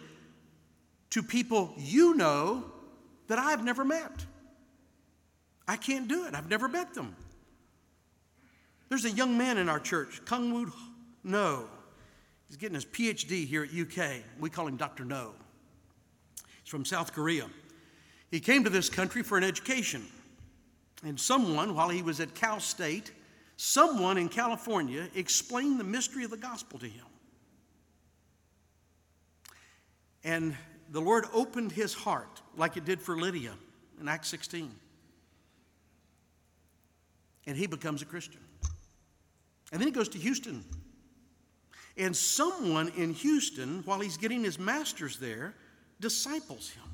to 1.10 1.22
people 1.22 1.72
you 1.76 2.14
know 2.14 2.64
that 3.28 3.38
I've 3.38 3.64
never 3.64 3.84
met. 3.84 4.26
I 5.68 5.76
can't 5.76 6.08
do 6.08 6.26
it. 6.26 6.34
I've 6.34 6.50
never 6.50 6.68
met 6.68 6.94
them. 6.94 7.14
There's 8.88 9.04
a 9.04 9.10
young 9.10 9.38
man 9.38 9.58
in 9.58 9.68
our 9.68 9.80
church, 9.80 10.20
Kung 10.24 10.52
Woo 10.52 10.72
No. 11.24 11.64
He's 12.48 12.58
getting 12.58 12.74
his 12.74 12.84
PhD 12.84 13.46
here 13.46 13.62
at 13.62 13.72
UK. 13.72 14.22
We 14.38 14.50
call 14.50 14.66
him 14.66 14.76
Dr. 14.76 15.04
No. 15.04 15.32
He's 16.62 16.70
from 16.70 16.84
South 16.84 17.14
Korea. 17.14 17.46
He 18.30 18.40
came 18.40 18.64
to 18.64 18.70
this 18.70 18.90
country 18.90 19.22
for 19.22 19.38
an 19.38 19.44
education. 19.44 20.04
And 21.04 21.18
someone, 21.18 21.74
while 21.74 21.88
he 21.88 22.02
was 22.02 22.20
at 22.20 22.34
Cal 22.34 22.60
State, 22.60 23.12
someone 23.56 24.18
in 24.18 24.28
California 24.28 25.08
explained 25.14 25.78
the 25.78 25.84
mystery 25.84 26.24
of 26.24 26.30
the 26.30 26.36
gospel 26.36 26.78
to 26.78 26.86
him. 26.86 27.06
And 30.24 30.56
the 30.90 31.00
Lord 31.00 31.24
opened 31.32 31.72
his 31.72 31.94
heart 31.94 32.42
like 32.56 32.76
it 32.76 32.84
did 32.84 33.00
for 33.00 33.16
Lydia 33.16 33.52
in 34.00 34.08
Acts 34.08 34.28
16. 34.28 34.70
And 37.46 37.56
he 37.56 37.66
becomes 37.66 38.02
a 38.02 38.04
Christian. 38.04 38.40
And 39.72 39.80
then 39.80 39.88
he 39.88 39.92
goes 39.92 40.08
to 40.10 40.18
Houston. 40.18 40.64
And 41.96 42.16
someone 42.16 42.88
in 42.96 43.14
Houston, 43.14 43.82
while 43.84 44.00
he's 44.00 44.16
getting 44.16 44.44
his 44.44 44.58
master's 44.58 45.18
there, 45.18 45.54
disciples 46.00 46.70
him. 46.70 46.91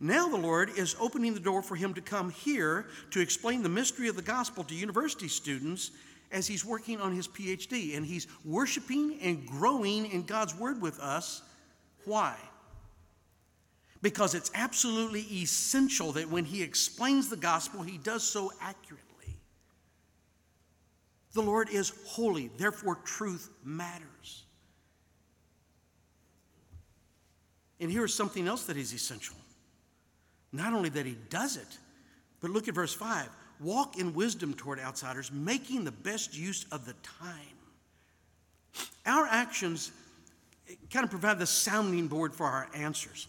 Now 0.00 0.28
the 0.28 0.36
Lord 0.36 0.70
is 0.76 0.94
opening 1.00 1.34
the 1.34 1.40
door 1.40 1.62
for 1.62 1.74
him 1.74 1.94
to 1.94 2.00
come 2.00 2.30
here 2.30 2.86
to 3.10 3.20
explain 3.20 3.62
the 3.62 3.68
mystery 3.68 4.08
of 4.08 4.16
the 4.16 4.22
gospel 4.22 4.62
to 4.64 4.74
university 4.74 5.28
students 5.28 5.90
as 6.30 6.46
he's 6.46 6.64
working 6.64 7.00
on 7.00 7.14
his 7.14 7.26
PhD. 7.26 7.96
And 7.96 8.06
he's 8.06 8.28
worshiping 8.44 9.18
and 9.20 9.44
growing 9.46 10.06
in 10.06 10.22
God's 10.22 10.54
word 10.54 10.80
with 10.80 11.00
us 11.00 11.42
why? 12.04 12.36
Because 14.00 14.34
it's 14.34 14.50
absolutely 14.54 15.22
essential 15.42 16.12
that 16.12 16.30
when 16.30 16.44
he 16.44 16.62
explains 16.62 17.28
the 17.28 17.36
gospel, 17.36 17.82
he 17.82 17.98
does 17.98 18.22
so 18.22 18.50
accurately. 18.60 19.04
The 21.34 21.42
Lord 21.42 21.68
is 21.68 21.92
holy, 22.06 22.50
therefore, 22.56 22.96
truth 23.04 23.50
matters. 23.62 24.44
And 27.80 27.90
here 27.90 28.04
is 28.04 28.14
something 28.14 28.48
else 28.48 28.64
that 28.66 28.76
is 28.76 28.92
essential. 28.94 29.36
Not 30.52 30.72
only 30.72 30.88
that 30.90 31.06
he 31.06 31.16
does 31.28 31.56
it, 31.56 31.78
but 32.40 32.50
look 32.50 32.68
at 32.68 32.74
verse 32.74 32.94
5 32.94 33.28
walk 33.60 33.98
in 33.98 34.14
wisdom 34.14 34.54
toward 34.54 34.78
outsiders, 34.78 35.32
making 35.32 35.84
the 35.84 35.90
best 35.90 36.36
use 36.36 36.64
of 36.70 36.86
the 36.86 36.92
time. 37.02 37.56
Our 39.04 39.26
actions 39.26 39.90
kind 40.90 41.04
of 41.04 41.10
provide 41.10 41.38
the 41.38 41.46
sounding 41.46 42.08
board 42.08 42.34
for 42.34 42.46
our 42.46 42.68
answers. 42.74 43.26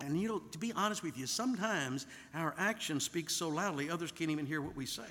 And 0.00 0.18
you 0.18 0.28
know, 0.28 0.38
to 0.38 0.58
be 0.58 0.72
honest 0.72 1.02
with 1.02 1.18
you, 1.18 1.26
sometimes 1.26 2.06
our 2.34 2.54
actions 2.56 3.04
speak 3.04 3.28
so 3.28 3.48
loudly 3.48 3.90
others 3.90 4.12
can't 4.12 4.30
even 4.30 4.46
hear 4.46 4.62
what 4.62 4.74
we 4.74 4.86
say. 4.86 5.02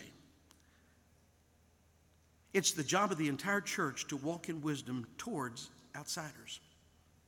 It's 2.54 2.71
the 2.71 2.84
job 2.84 3.12
of 3.12 3.17
the 3.17 3.28
entire 3.28 3.62
church 3.62 4.08
to 4.08 4.17
walk 4.17 4.49
in 4.49 4.62
wisdom 4.62 5.06
towards 5.17 5.69
outsiders, 5.95 6.60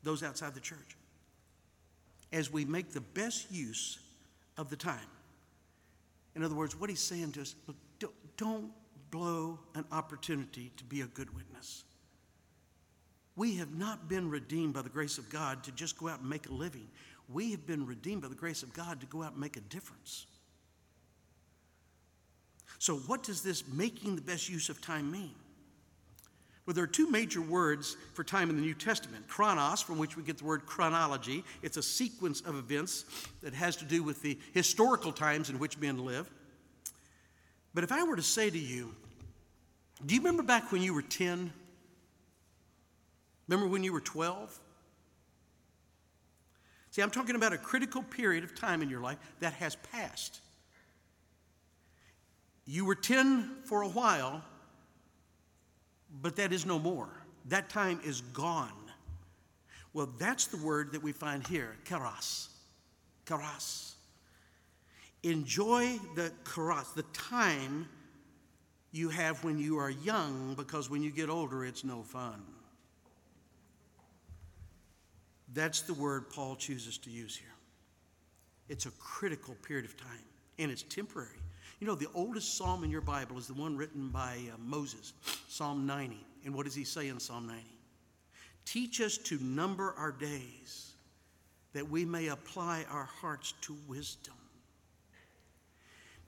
those 0.02 0.24
outside 0.24 0.56
the 0.56 0.60
church, 0.60 0.97
as 2.32 2.52
we 2.52 2.65
make 2.65 2.91
the 2.91 3.02
best 3.02 3.52
use 3.52 4.00
of 4.58 4.70
the 4.70 4.76
time. 4.76 5.00
In 6.36 6.44
other 6.44 6.56
words, 6.56 6.80
what 6.80 6.89
he's 6.89 7.02
saying 7.02 7.34
to 7.34 7.41
us 7.41 7.56
look, 7.67 7.76
don't 8.38 8.72
blow 9.12 9.60
an 9.76 9.86
opportunity 9.91 10.72
to 10.78 10.84
be 10.86 11.02
a 11.02 11.08
good 11.08 11.34
witness. 11.36 11.84
We 13.36 13.56
have 13.58 13.76
not 13.76 14.10
been 14.10 14.30
redeemed 14.30 14.74
by 14.74 14.82
the 14.82 14.89
grace 14.89 15.17
of 15.17 15.30
God 15.30 15.63
to 15.63 15.72
just 15.72 15.98
go 15.98 16.08
out 16.08 16.20
and 16.20 16.30
make 16.30 16.50
a 16.50 16.54
living. 16.54 16.88
We 17.30 17.52
have 17.52 17.65
been 17.65 17.86
redeemed 17.86 18.22
by 18.22 18.28
the 18.28 18.36
grace 18.36 18.63
of 18.63 18.74
God 18.74 19.00
to 19.02 19.06
go 19.06 19.24
out 19.24 19.34
and 19.34 19.41
make 19.41 19.58
a 19.58 19.62
difference. 19.62 20.26
So, 22.80 22.96
what 22.96 23.24
does 23.24 23.41
this 23.41 23.63
making 23.67 24.15
the 24.15 24.22
best 24.22 24.50
use 24.50 24.70
of 24.70 24.82
time 24.82 25.12
mean? 25.12 25.36
Well, 26.65 26.76
there 26.76 26.84
are 26.84 26.88
two 26.88 27.10
major 27.10 27.41
words 27.41 27.97
for 28.13 28.24
time 28.24 28.50
in 28.50 28.56
the 28.56 28.62
New 28.62 28.76
Testament 28.76 29.28
chronos, 29.28 29.82
from 29.82 29.97
which 29.97 30.15
we 30.15 30.24
get 30.24 30.38
the 30.38 30.45
word 30.45 30.65
chronology. 30.65 31.43
It's 31.63 31.78
a 31.78 31.84
sequence 31.84 32.41
of 32.41 32.56
events 32.56 33.06
that 33.41 33.54
has 33.54 33.76
to 33.78 33.86
do 33.86 34.04
with 34.04 34.21
the 34.21 34.38
historical 34.54 35.12
times 35.12 35.50
in 35.50 35.58
which 35.58 35.80
men 35.80 36.06
live. 36.06 36.30
But 37.74 37.84
if 37.84 37.91
I 37.91 38.04
were 38.04 38.15
to 38.15 38.21
say 38.21 38.50
to 38.50 38.60
you, 38.60 38.93
do 40.06 40.13
you 40.13 40.21
remember 40.21 40.43
back 40.43 40.71
when 40.71 40.82
you 40.82 40.93
were 40.93 41.02
10? 41.02 41.52
Remember 43.47 43.71
when 43.71 43.84
you 43.84 43.93
were 43.93 44.02
12? 44.02 44.60
See, 46.91 47.02
I'm 47.02 47.12
talking 47.12 47.36
about 47.36 47.54
a 47.54 47.58
critical 47.58 48.04
period 48.04 48.43
of 48.43 48.54
time 48.54 48.82
in 48.82 48.89
your 48.89 49.02
life 49.02 49.17
that 49.39 49.54
has 49.54 49.76
passed. 49.78 50.41
You 52.65 52.86
were 52.86 52.95
10 52.95 53.63
for 53.65 53.82
a 53.82 53.88
while, 53.88 54.43
but 56.21 56.36
that 56.36 56.52
is 56.52 56.65
no 56.65 56.80
more. 56.80 57.10
That 57.45 57.69
time 57.69 58.00
is 58.04 58.21
gone. 58.21 58.71
Well, 59.93 60.10
that's 60.19 60.47
the 60.47 60.58
word 60.58 60.93
that 60.93 61.04
we 61.04 61.12
find 61.12 61.45
here, 61.47 61.76
kairos. 61.86 62.47
Kairos. 63.26 63.93
Enjoy 65.24 66.00
the 66.15 66.32
kairos, 66.43 66.93
the 66.93 67.04
time 67.13 67.88
you 68.91 69.10
have 69.10 69.43
when 69.43 69.58
you 69.60 69.78
are 69.78 69.89
young, 69.89 70.54
because 70.56 70.89
when 70.89 71.02
you 71.02 71.12
get 71.12 71.30
older, 71.30 71.65
it's 71.65 71.84
no 71.84 72.04
fun. 72.04 72.41
That's 75.54 75.82
the 75.82 75.93
word 75.93 76.30
Paul 76.30 76.56
chooses 76.56 76.97
to 77.00 77.10
use 77.10 77.36
here. 77.36 77.47
It's 78.69 78.86
a 78.86 78.91
critical 78.91 79.56
period 79.56 79.86
of 79.86 79.97
time, 79.97 80.24
and 80.58 80.71
it's 80.71 80.84
temporary. 80.84 81.39
You 81.82 81.88
know, 81.88 81.96
the 81.96 82.08
oldest 82.13 82.58
psalm 82.58 82.84
in 82.84 82.91
your 82.91 83.02
Bible 83.02 83.39
is 83.39 83.48
the 83.48 83.56
one 83.56 83.76
written 83.76 84.10
by 84.10 84.38
uh, 84.54 84.58
Moses, 84.63 85.13
Psalm 85.50 85.88
90. 85.88 86.15
And 86.46 86.54
what 86.54 86.65
does 86.65 86.76
he 86.76 86.84
say 86.84 87.08
in 87.08 87.20
Psalm 87.20 87.48
90? 87.48 87.63
Teach 88.65 89.02
us 89.02 89.17
to 89.17 89.39
number 89.39 89.96
our 89.98 90.12
days 90.12 90.91
that 91.74 91.89
we 91.89 92.06
may 92.06 92.28
apply 92.28 92.86
our 92.91 93.10
hearts 93.20 93.56
to 93.62 93.76
wisdom. 93.88 94.36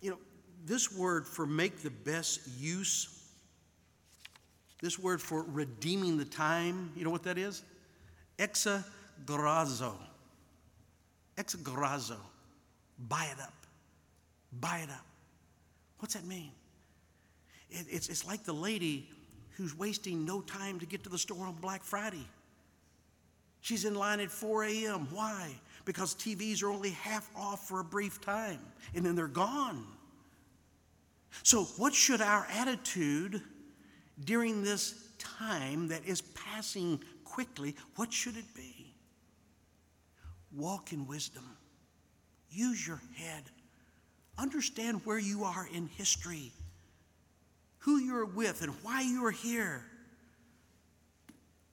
You 0.01 0.11
know, 0.11 0.17
this 0.65 0.91
word 0.91 1.27
for 1.27 1.45
make 1.45 1.83
the 1.83 1.91
best 1.91 2.41
use, 2.57 3.23
this 4.81 4.97
word 4.97 5.21
for 5.21 5.43
redeeming 5.43 6.17
the 6.17 6.25
time, 6.25 6.91
you 6.95 7.03
know 7.03 7.11
what 7.11 7.23
that 7.23 7.37
is? 7.37 7.61
Exagorazo. 8.39 9.93
Exagorazo. 11.37 12.17
Buy 13.07 13.29
it 13.31 13.39
up. 13.39 13.53
Buy 14.59 14.79
it 14.79 14.89
up. 14.89 15.05
What's 16.03 16.15
that 16.15 16.25
mean? 16.25 16.51
It, 17.69 17.85
it's, 17.89 18.09
it's 18.09 18.27
like 18.27 18.43
the 18.43 18.51
lady 18.51 19.07
who's 19.51 19.73
wasting 19.73 20.25
no 20.25 20.41
time 20.41 20.77
to 20.81 20.85
get 20.85 21.01
to 21.05 21.09
the 21.09 21.17
store 21.17 21.45
on 21.45 21.53
Black 21.53 21.81
Friday. 21.81 22.27
She's 23.61 23.85
in 23.85 23.95
line 23.95 24.19
at 24.19 24.29
4 24.29 24.65
a.m. 24.65 25.07
Why? 25.11 25.55
Because 25.85 26.13
TVs 26.13 26.61
are 26.61 26.67
only 26.67 26.89
half 26.89 27.29
off 27.37 27.69
for 27.69 27.79
a 27.79 27.85
brief 27.85 28.19
time 28.19 28.59
and 28.93 29.05
then 29.05 29.15
they're 29.15 29.29
gone. 29.29 29.85
So, 31.43 31.63
what 31.77 31.93
should 31.93 32.19
our 32.19 32.45
attitude 32.51 33.41
during 34.25 34.61
this 34.61 35.07
time 35.19 35.87
that 35.87 36.03
is 36.05 36.19
passing 36.19 37.01
quickly, 37.23 37.77
what 37.95 38.11
should 38.11 38.35
it 38.35 38.53
be? 38.53 38.93
Walk 40.53 40.91
in 40.91 41.07
wisdom. 41.07 41.45
Use 42.49 42.85
your 42.85 43.01
head. 43.15 43.43
Understand 44.37 45.01
where 45.05 45.19
you 45.19 45.43
are 45.43 45.67
in 45.73 45.87
history, 45.87 46.51
who 47.79 47.99
you're 47.99 48.25
with, 48.25 48.61
and 48.61 48.71
why 48.81 49.01
you 49.01 49.25
are 49.25 49.31
here. 49.31 49.85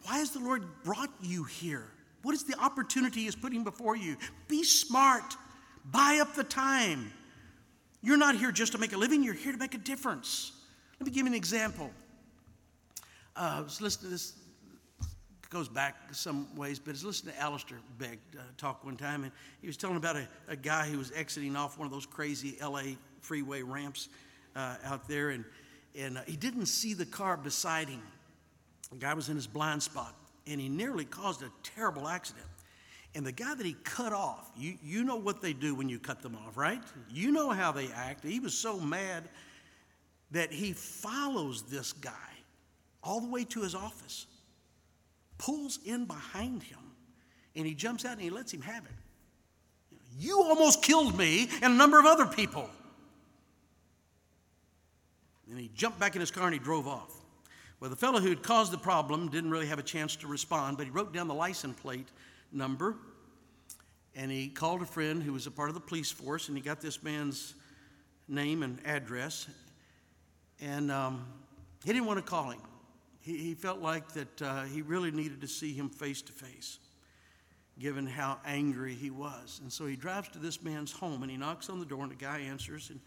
Why 0.02 0.18
has 0.18 0.30
the 0.30 0.40
Lord 0.40 0.64
brought 0.84 1.10
you 1.20 1.44
here? 1.44 1.86
What 2.22 2.34
is 2.34 2.44
the 2.44 2.58
opportunity 2.58 3.20
He 3.20 3.26
is 3.26 3.34
putting 3.34 3.64
before 3.64 3.96
you? 3.96 4.16
Be 4.48 4.62
smart. 4.62 5.36
Buy 5.86 6.18
up 6.20 6.34
the 6.34 6.44
time. 6.44 7.12
You're 8.02 8.18
not 8.18 8.36
here 8.36 8.52
just 8.52 8.72
to 8.72 8.78
make 8.78 8.92
a 8.92 8.96
living, 8.96 9.22
you're 9.22 9.34
here 9.34 9.52
to 9.52 9.58
make 9.58 9.74
a 9.74 9.78
difference. 9.78 10.52
Let 10.98 11.06
me 11.06 11.12
give 11.12 11.26
you 11.26 11.32
an 11.32 11.36
example. 11.36 11.90
Uh, 13.36 13.62
to 14.02 14.08
this, 14.08 14.34
goes 15.50 15.68
back 15.68 15.96
some 16.12 16.46
ways, 16.56 16.78
but 16.78 16.90
I 16.90 16.92
was 16.92 17.04
listening 17.04 17.34
to 17.34 17.40
Alistair 17.40 17.78
Begg 17.98 18.20
uh, 18.38 18.42
talk 18.56 18.84
one 18.84 18.96
time, 18.96 19.24
and 19.24 19.32
he 19.60 19.66
was 19.66 19.76
telling 19.76 19.96
about 19.96 20.14
a, 20.14 20.28
a, 20.46 20.54
guy 20.54 20.88
who 20.88 20.96
was 20.96 21.10
exiting 21.10 21.56
off 21.56 21.76
one 21.76 21.86
of 21.86 21.92
those 21.92 22.06
crazy 22.06 22.56
LA 22.62 22.94
freeway 23.20 23.62
ramps 23.62 24.08
uh, 24.54 24.76
out 24.84 25.08
there, 25.08 25.30
and, 25.30 25.44
and 25.98 26.18
uh, 26.18 26.20
he 26.24 26.36
didn't 26.36 26.66
see 26.66 26.94
the 26.94 27.04
car 27.04 27.36
beside 27.36 27.88
him. 27.88 28.02
The 28.92 28.98
guy 28.98 29.12
was 29.12 29.28
in 29.28 29.34
his 29.34 29.48
blind 29.48 29.82
spot, 29.82 30.14
and 30.46 30.60
he 30.60 30.68
nearly 30.68 31.04
caused 31.04 31.42
a 31.42 31.50
terrible 31.64 32.06
accident. 32.06 32.46
And 33.16 33.26
the 33.26 33.32
guy 33.32 33.52
that 33.52 33.66
he 33.66 33.74
cut 33.82 34.12
off, 34.12 34.52
you, 34.56 34.78
you 34.84 35.02
know 35.02 35.16
what 35.16 35.42
they 35.42 35.52
do 35.52 35.74
when 35.74 35.88
you 35.88 35.98
cut 35.98 36.22
them 36.22 36.36
off, 36.36 36.56
right? 36.56 36.82
You 37.10 37.32
know 37.32 37.50
how 37.50 37.72
they 37.72 37.88
act. 37.88 38.24
He 38.24 38.38
was 38.38 38.54
so 38.54 38.78
mad 38.78 39.28
that 40.30 40.52
he 40.52 40.74
follows 40.74 41.62
this 41.62 41.92
guy 41.92 42.12
all 43.02 43.20
the 43.20 43.28
way 43.28 43.42
to 43.44 43.62
his 43.62 43.74
office, 43.74 44.26
pulls 45.40 45.78
in 45.84 46.04
behind 46.04 46.62
him, 46.62 46.78
and 47.56 47.66
he 47.66 47.74
jumps 47.74 48.04
out 48.04 48.12
and 48.12 48.20
he 48.20 48.28
lets 48.30 48.52
him 48.52 48.60
have 48.60 48.84
it. 48.84 48.92
You 50.18 50.42
almost 50.42 50.82
killed 50.82 51.16
me 51.16 51.48
and 51.62 51.72
a 51.72 51.76
number 51.76 51.98
of 51.98 52.04
other 52.04 52.26
people. 52.26 52.68
And 55.50 55.58
he 55.58 55.70
jumped 55.74 55.98
back 55.98 56.14
in 56.14 56.20
his 56.20 56.30
car 56.30 56.44
and 56.44 56.52
he 56.52 56.60
drove 56.60 56.86
off. 56.86 57.16
Well, 57.80 57.88
the 57.88 57.96
fellow 57.96 58.20
who 58.20 58.28
had 58.28 58.42
caused 58.42 58.70
the 58.70 58.78
problem 58.78 59.30
didn't 59.30 59.50
really 59.50 59.66
have 59.66 59.78
a 59.78 59.82
chance 59.82 60.14
to 60.16 60.26
respond, 60.26 60.76
but 60.76 60.84
he 60.84 60.90
wrote 60.90 61.14
down 61.14 61.26
the 61.26 61.34
license 61.34 61.80
plate 61.80 62.08
number 62.52 62.96
and 64.14 64.30
he 64.30 64.48
called 64.48 64.82
a 64.82 64.86
friend 64.86 65.22
who 65.22 65.32
was 65.32 65.46
a 65.46 65.50
part 65.50 65.70
of 65.70 65.74
the 65.74 65.80
police 65.80 66.10
force 66.10 66.48
and 66.48 66.56
he 66.56 66.62
got 66.62 66.82
this 66.82 67.02
man's 67.02 67.54
name 68.28 68.62
and 68.62 68.78
address. 68.84 69.48
And 70.60 70.92
um, 70.92 71.26
he 71.82 71.92
didn't 71.92 72.06
want 72.06 72.18
to 72.18 72.30
call 72.30 72.50
him. 72.50 72.60
He, 73.30 73.36
he 73.36 73.54
felt 73.54 73.80
like 73.80 74.12
that 74.14 74.42
uh, 74.42 74.62
he 74.62 74.82
really 74.82 75.12
needed 75.12 75.40
to 75.42 75.46
see 75.46 75.72
him 75.72 75.88
face 75.88 76.20
to 76.22 76.32
face, 76.32 76.78
given 77.78 78.04
how 78.04 78.38
angry 78.44 78.94
he 78.94 79.10
was. 79.10 79.60
And 79.62 79.72
so 79.72 79.86
he 79.86 79.94
drives 79.94 80.28
to 80.30 80.38
this 80.38 80.62
man's 80.62 80.90
home 80.90 81.22
and 81.22 81.30
he 81.30 81.36
knocks 81.36 81.70
on 81.70 81.78
the 81.78 81.86
door, 81.86 82.02
and 82.02 82.10
the 82.10 82.16
guy 82.16 82.40
answers. 82.40 82.90
And 82.90 82.98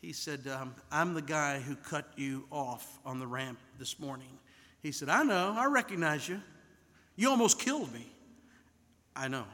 he 0.00 0.12
said, 0.12 0.46
um, 0.46 0.76
I'm 0.92 1.14
the 1.14 1.22
guy 1.22 1.58
who 1.58 1.74
cut 1.74 2.06
you 2.16 2.44
off 2.52 3.00
on 3.04 3.18
the 3.18 3.26
ramp 3.26 3.58
this 3.78 3.98
morning. 3.98 4.38
He 4.82 4.92
said, 4.92 5.08
I 5.08 5.24
know, 5.24 5.54
I 5.56 5.66
recognize 5.66 6.28
you. 6.28 6.40
You 7.16 7.30
almost 7.30 7.58
killed 7.58 7.92
me. 7.92 8.06
I 9.16 9.26
know, 9.26 9.46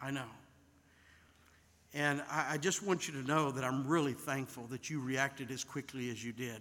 I 0.00 0.10
know. 0.10 0.26
And 1.92 2.22
I, 2.28 2.54
I 2.54 2.58
just 2.58 2.82
want 2.82 3.06
you 3.06 3.14
to 3.14 3.26
know 3.26 3.52
that 3.52 3.62
I'm 3.62 3.86
really 3.86 4.14
thankful 4.14 4.66
that 4.70 4.90
you 4.90 5.00
reacted 5.00 5.52
as 5.52 5.62
quickly 5.62 6.10
as 6.10 6.24
you 6.24 6.32
did. 6.32 6.60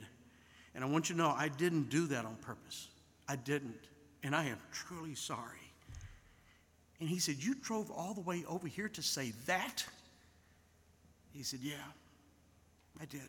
And 0.75 0.83
I 0.83 0.87
want 0.87 1.09
you 1.09 1.15
to 1.15 1.21
know 1.21 1.29
I 1.29 1.49
didn't 1.49 1.89
do 1.89 2.07
that 2.07 2.25
on 2.25 2.35
purpose. 2.37 2.87
I 3.27 3.35
didn't. 3.35 3.87
And 4.23 4.35
I 4.35 4.45
am 4.45 4.57
truly 4.71 5.15
sorry. 5.15 5.59
And 6.99 7.09
he 7.09 7.19
said, 7.19 7.35
You 7.39 7.55
drove 7.55 7.91
all 7.91 8.13
the 8.13 8.21
way 8.21 8.43
over 8.47 8.67
here 8.67 8.89
to 8.89 9.01
say 9.01 9.33
that? 9.45 9.83
He 11.33 11.43
said, 11.43 11.59
Yeah. 11.61 11.73
I 13.01 13.05
did. 13.05 13.21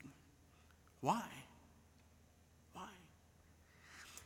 Why? 1.01 1.23
Why? 2.73 2.89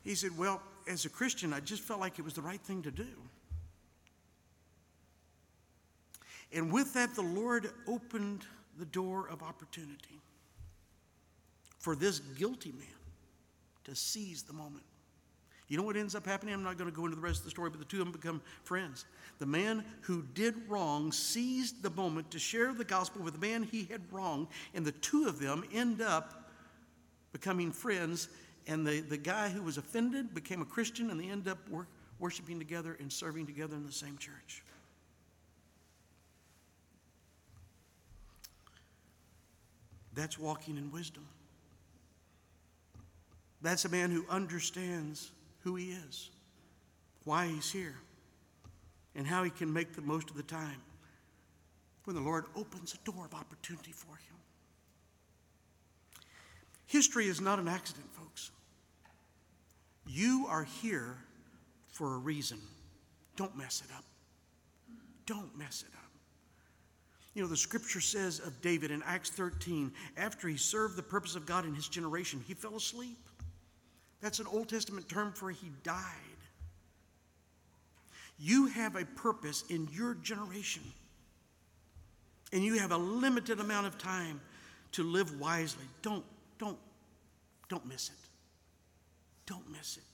He 0.05 0.15
said, 0.15 0.37
Well, 0.37 0.61
as 0.87 1.05
a 1.05 1.09
Christian, 1.09 1.53
I 1.53 1.61
just 1.61 1.83
felt 1.83 2.01
like 2.01 2.19
it 2.19 2.23
was 2.25 2.35
the 2.35 2.43
right 2.43 2.61
thing 2.61 2.83
to 2.83 2.91
do. 2.91 3.07
And 6.53 6.73
with 6.73 6.95
that, 6.95 7.15
the 7.15 7.23
Lord 7.23 7.71
opened 7.87 8.45
the 8.79 8.87
door 8.87 9.29
of 9.29 9.43
opportunity 9.43 10.21
for 11.79 11.95
this 11.95 12.21
guilty 12.21 12.73
man 12.73 12.98
to 13.89 13.95
seize 13.95 14.43
the 14.43 14.53
moment. 14.53 14.85
You 15.69 15.77
know 15.77 15.83
what 15.83 15.97
ends 15.97 16.15
up 16.15 16.25
happening? 16.25 16.55
I'm 16.55 16.63
not 16.63 16.79
going 16.79 16.91
to 16.91 16.97
go 16.97 17.05
into 17.05 17.17
the 17.17 17.23
rest 17.23 17.41
of 17.41 17.45
the 17.45 17.51
story, 17.51 17.69
but 17.69 17.79
the 17.79 17.85
two 17.85 18.01
of 18.01 18.07
them 18.07 18.13
become 18.13 18.41
friends. 18.65 19.05
The 19.39 19.47
man 19.47 19.85
who 20.01 20.25
did 20.33 20.55
wrong 20.67 21.13
seized 21.13 21.83
the 21.83 21.91
moment 21.91 22.31
to 22.31 22.39
share 22.39 22.73
the 22.73 22.85
gospel 22.85 23.23
with 23.23 23.35
the 23.35 23.47
man 23.47 23.63
he 23.65 23.85
had 23.85 24.01
wronged, 24.11 24.49
and 24.75 24.85
the 24.85 24.93
two 24.93 25.27
of 25.29 25.39
them 25.39 25.65
end 25.73 26.01
up 26.01 26.51
becoming 27.33 27.71
friends. 27.71 28.29
And 28.67 28.87
the, 28.87 29.01
the 29.01 29.19
guy 29.19 29.51
who 29.51 29.63
was 29.63 29.77
offended 29.77 30.35
became 30.35 30.63
a 30.63 30.67
Christian, 30.67 31.11
and 31.11 31.21
they 31.21 31.29
end 31.29 31.49
up 31.49 31.59
wor- 31.69 31.87
worshiping 32.19 32.59
together 32.59 32.97
and 32.99 33.13
serving 33.13 33.47
together 33.47 33.77
in 33.77 33.85
the 33.85 33.93
same 33.93 34.17
church. 34.17 34.63
That's 40.15 40.39
walking 40.39 40.79
in 40.79 40.91
wisdom. 40.91 41.27
That's 43.61 43.85
a 43.85 43.89
man 43.89 44.11
who 44.11 44.25
understands 44.31 45.31
who 45.61 45.75
he 45.75 45.91
is, 45.91 46.31
why 47.25 47.47
he's 47.47 47.71
here, 47.71 47.97
and 49.15 49.27
how 49.27 49.43
he 49.43 49.51
can 49.51 49.73
make 49.73 49.95
the 49.95 50.03
most 50.03 50.31
of 50.31 50.37
the 50.37 50.43
time 50.43 50.81
when 52.05 52.15
the 52.17 52.23
Lord 52.23 52.47
opens 52.57 52.95
a 52.95 53.11
door 53.11 53.27
of 53.27 53.35
opportunity 53.35 53.93
for 53.93 54.13
him. 54.13 54.37
History 56.87 57.27
is 57.27 57.41
not 57.41 57.59
an 57.59 57.69
accident, 57.69 58.07
folks. 58.13 58.51
You 60.07 60.47
are 60.49 60.65
here 60.65 61.19
for 61.89 62.15
a 62.15 62.19
reason. 62.19 62.59
Don't 63.37 63.57
mess 63.59 63.83
it 63.85 63.95
up. 63.95 64.05
Don't 65.27 65.57
mess 65.59 65.85
it 65.87 65.95
up. 65.95 66.11
You 67.35 67.43
know, 67.43 67.49
the 67.49 67.57
scripture 67.57 68.01
says 68.01 68.41
of 68.41 68.61
David 68.63 68.91
in 68.91 69.03
Acts 69.05 69.31
13, 69.31 69.93
after 70.17 70.49
he 70.49 70.57
served 70.57 70.97
the 70.97 71.03
purpose 71.03 71.37
of 71.37 71.45
God 71.45 71.67
in 71.67 71.75
his 71.75 71.89
generation, 71.89 72.43
he 72.47 72.55
fell 72.55 72.77
asleep. 72.77 73.19
That's 74.21 74.41
an 74.41 74.47
Old 74.47 74.69
Testament 74.69 75.09
term 75.09 75.33
for 75.33 75.51
he 75.51 75.71
died. 75.83 76.05
You 78.39 78.67
have 78.67 78.97
a 78.97 79.05
purpose 79.05 79.65
in 79.69 79.89
your 79.93 80.15
generation, 80.15 80.83
and 82.53 82.65
you 82.65 82.79
have 82.79 82.93
a 82.93 82.97
limited 82.97 83.61
amount 83.61 83.87
of 83.87 83.99
time 83.99 84.41
to 84.93 85.03
live 85.03 85.41
wisely. 85.41 85.85
Don't, 86.03 86.25
don't, 86.59 86.79
don't 87.69 87.87
miss 87.87 88.09
it. 88.09 88.15
Don't 89.47 89.69
miss 89.71 89.97
it. 89.97 90.05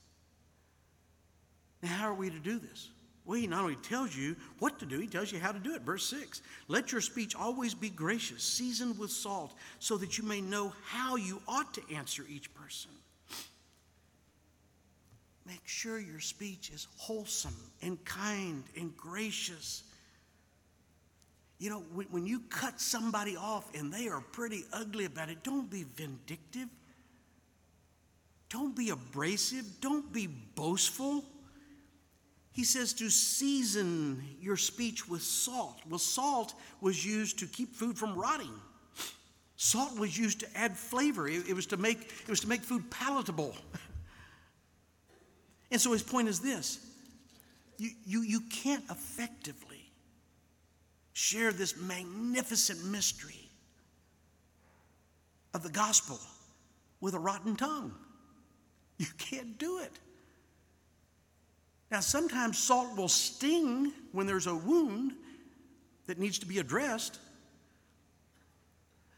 Now, 1.83 1.89
how 1.89 2.09
are 2.09 2.15
we 2.15 2.29
to 2.29 2.39
do 2.39 2.57
this? 2.57 2.89
Well, 3.25 3.39
he 3.39 3.47
not 3.47 3.61
only 3.61 3.75
tells 3.75 4.15
you 4.15 4.35
what 4.59 4.79
to 4.79 4.85
do, 4.85 4.99
he 4.99 5.07
tells 5.07 5.31
you 5.31 5.39
how 5.39 5.51
to 5.51 5.59
do 5.59 5.73
it. 5.75 5.81
Verse 5.81 6.07
6 6.09 6.41
Let 6.67 6.91
your 6.91 7.01
speech 7.01 7.35
always 7.35 7.73
be 7.73 7.89
gracious, 7.89 8.43
seasoned 8.43 8.97
with 8.97 9.11
salt, 9.11 9.53
so 9.79 9.97
that 9.97 10.17
you 10.17 10.23
may 10.23 10.41
know 10.41 10.73
how 10.85 11.15
you 11.15 11.41
ought 11.47 11.73
to 11.73 11.81
answer 11.93 12.23
each 12.29 12.53
person. 12.53 12.91
Make 15.45 15.61
sure 15.65 15.99
your 15.99 16.19
speech 16.19 16.71
is 16.71 16.87
wholesome 16.97 17.55
and 17.81 18.03
kind 18.05 18.63
and 18.75 18.95
gracious. 18.97 19.83
You 21.59 21.69
know, 21.69 21.83
when, 22.11 22.25
you 22.27 22.41
cut 22.49 22.81
somebody 22.81 23.37
off 23.37 23.73
and 23.75 23.93
they 23.93 24.07
are 24.07 24.21
pretty 24.21 24.65
ugly 24.73 25.05
about 25.05 25.29
it, 25.29 25.43
don't 25.43 25.69
be 25.69 25.83
vindictive. 25.95 26.67
Don't 28.49 28.75
be 28.75 28.89
abrasive. 28.89 29.65
Don't 29.81 30.11
be 30.11 30.27
boastful. 30.27 31.23
He 32.51 32.63
says 32.63 32.93
to 32.93 33.09
season 33.09 34.23
your 34.39 34.57
speech 34.57 35.07
with 35.09 35.21
salt. 35.21 35.79
Well, 35.89 35.99
salt 35.99 36.53
was 36.81 37.05
used 37.05 37.39
to 37.39 37.47
keep 37.47 37.75
food 37.75 37.97
from 37.97 38.15
rotting. 38.15 38.53
Salt 39.57 39.97
was 39.97 40.17
used 40.17 40.41
to 40.41 40.47
add 40.57 40.75
flavor. 40.77 41.27
It 41.27 41.53
was 41.53 41.65
to 41.67 41.77
make 41.77 41.99
it 42.21 42.29
was 42.29 42.41
to 42.41 42.47
make 42.47 42.61
food 42.61 42.89
palatable. 42.89 43.55
And 45.71 45.81
so 45.81 45.91
his 45.91 46.03
point 46.03 46.27
is 46.27 46.39
this 46.39 46.79
you, 47.77 47.89
you, 48.05 48.21
you 48.21 48.41
can't 48.41 48.83
effectively 48.89 49.91
share 51.13 51.51
this 51.51 51.79
magnificent 51.79 52.83
mystery 52.85 53.49
of 55.53 55.63
the 55.63 55.69
gospel 55.69 56.19
with 57.01 57.13
a 57.13 57.19
rotten 57.19 57.55
tongue. 57.55 57.93
You 58.97 59.07
can't 59.17 59.57
do 59.57 59.79
it. 59.79 59.91
Now, 61.91 61.99
sometimes 61.99 62.57
salt 62.57 62.97
will 62.97 63.07
sting 63.07 63.91
when 64.11 64.25
there's 64.25 64.47
a 64.47 64.55
wound 64.55 65.13
that 66.07 66.19
needs 66.19 66.39
to 66.39 66.45
be 66.45 66.59
addressed. 66.59 67.19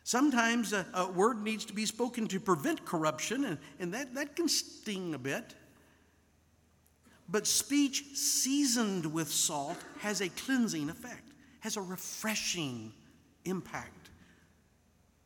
Sometimes 0.03 0.73
a, 0.73 0.86
a, 0.93 1.12
word 1.12 1.41
needs 1.43 1.65
to 1.65 1.73
be 1.73 1.86
spoken 1.86 2.27
to 2.27 2.39
prevent 2.39 2.86
corruption, 2.86 3.45
and, 3.45 3.57
and 3.79 3.93
that, 3.93 4.13
that 4.15 4.36
can 4.36 4.47
sting 4.47 5.13
a 5.13 5.17
bit. 5.17 5.55
But 7.29 7.45
speech 7.45 8.15
seasoned 8.15 9.05
with 9.05 9.29
salt 9.29 9.77
has 9.99 10.21
a 10.21 10.29
cleansing 10.29 10.89
effect, 10.89 11.31
has 11.59 11.75
a 11.75 11.81
refreshing 11.81 12.93
impact. 13.45 14.09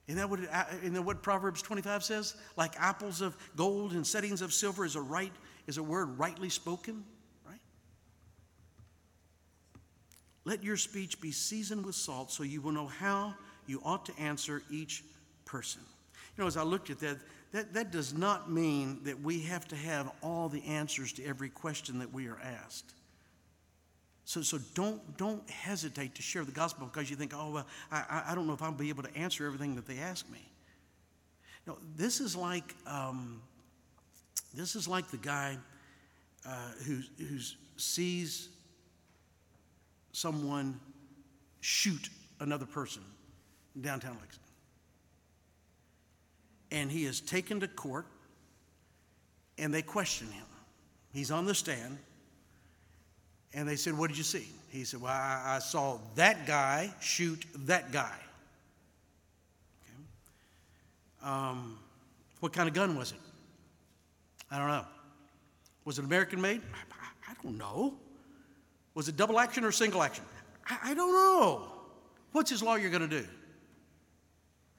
Isn't 0.07 0.17
that 0.17 0.29
what, 0.29 0.39
it, 0.39 0.49
uh, 0.51 0.65
isn't 0.81 0.93
that 0.93 1.01
what 1.03 1.21
Proverbs 1.21 1.61
25 1.61 2.03
says? 2.03 2.35
Like 2.57 2.73
apples 2.79 3.21
of 3.21 3.37
gold 3.55 3.93
and 3.93 4.05
settings 4.05 4.41
of 4.41 4.51
silver 4.51 4.83
is 4.83 4.95
a 4.95 5.01
right 5.01 5.31
is 5.67 5.77
a 5.77 5.83
word 5.83 6.17
rightly 6.17 6.49
spoken, 6.49 7.03
right? 7.47 7.59
Let 10.43 10.63
your 10.63 10.75
speech 10.75 11.21
be 11.21 11.31
seasoned 11.31 11.85
with 11.85 11.95
salt 11.95 12.31
so 12.31 12.43
you 12.43 12.61
will 12.61 12.71
know 12.71 12.87
how 12.87 13.35
you 13.67 13.79
ought 13.85 14.05
to 14.07 14.19
answer 14.19 14.63
each 14.71 15.03
person. 15.45 15.81
You 16.35 16.43
know, 16.43 16.47
as 16.47 16.57
I 16.57 16.63
looked 16.63 16.89
at 16.89 16.99
that, 16.99 17.17
that, 17.51 17.73
that 17.73 17.91
does 17.91 18.13
not 18.13 18.49
mean 18.49 18.99
that 19.03 19.21
we 19.21 19.41
have 19.43 19.67
to 19.69 19.75
have 19.75 20.11
all 20.21 20.49
the 20.49 20.63
answers 20.65 21.13
to 21.13 21.25
every 21.25 21.49
question 21.49 21.99
that 21.99 22.13
we 22.13 22.27
are 22.27 22.39
asked. 22.39 22.93
So, 24.23 24.41
so 24.41 24.59
don't, 24.75 25.17
don't 25.17 25.47
hesitate 25.49 26.15
to 26.15 26.21
share 26.21 26.45
the 26.45 26.51
gospel 26.51 26.87
because 26.87 27.09
you 27.09 27.15
think, 27.15 27.33
oh, 27.35 27.51
well, 27.51 27.67
I, 27.91 28.23
I 28.27 28.35
don't 28.35 28.47
know 28.47 28.53
if 28.53 28.61
I'll 28.61 28.71
be 28.71 28.89
able 28.89 29.03
to 29.03 29.15
answer 29.15 29.45
everything 29.45 29.75
that 29.75 29.85
they 29.85 29.97
ask 29.97 30.29
me. 30.29 30.45
No, 31.67 31.77
this 31.95 32.21
is 32.21 32.35
like, 32.35 32.75
um, 32.87 33.41
this 34.53 34.75
is 34.75 34.87
like 34.87 35.09
the 35.09 35.17
guy 35.17 35.57
uh, 36.45 36.71
who 36.85 37.01
who 37.17 37.37
sees 37.77 38.49
someone 40.11 40.79
shoot 41.61 42.09
another 42.39 42.65
person 42.65 43.03
in 43.75 43.81
downtown 43.81 44.17
Lexington 44.19 44.50
and 46.71 46.91
he 46.91 47.05
is 47.05 47.19
taken 47.19 47.60
to 47.60 47.67
court 47.67 48.05
and 49.57 49.73
they 49.73 49.81
question 49.81 50.27
him. 50.27 50.45
He's 51.13 51.29
on 51.29 51.45
the 51.45 51.53
stand 51.53 51.97
and 53.53 53.67
they 53.67 53.75
said, 53.75 53.97
What 53.97 54.10
did 54.10 54.17
you 54.17 54.23
see? 54.23 54.47
He 54.69 54.86
said, 54.86 55.01
Well, 55.01 55.12
I, 55.12 55.57
I 55.57 55.60
saw 55.60 55.99
that 56.15 56.47
guy 56.47 56.93
shoot 56.99 57.45
that 57.65 57.91
guy. 57.91 58.15
Okay. 61.21 61.29
Um, 61.31 61.77
what 62.39 62.53
kind 62.53 62.69
of 62.69 62.73
gun 62.73 62.97
was 62.97 63.12
it? 63.12 63.19
I 64.49 64.57
don't 64.57 64.67
know. 64.67 64.86
Was 65.86 65.99
it 65.99 66.05
American 66.05 66.39
made? 66.41 66.62
I, 66.73 67.31
I 67.31 67.34
don't 67.43 67.57
know. 67.57 67.95
Was 68.93 69.07
it 69.07 69.17
double 69.17 69.39
action 69.39 69.63
or 69.63 69.71
single 69.71 70.01
action? 70.01 70.23
I, 70.67 70.91
I 70.91 70.93
don't 70.93 71.12
know. 71.13 71.67
What's 72.31 72.49
his 72.49 72.63
lawyer 72.63 72.89
going 72.89 73.07
to 73.07 73.21
do? 73.21 73.27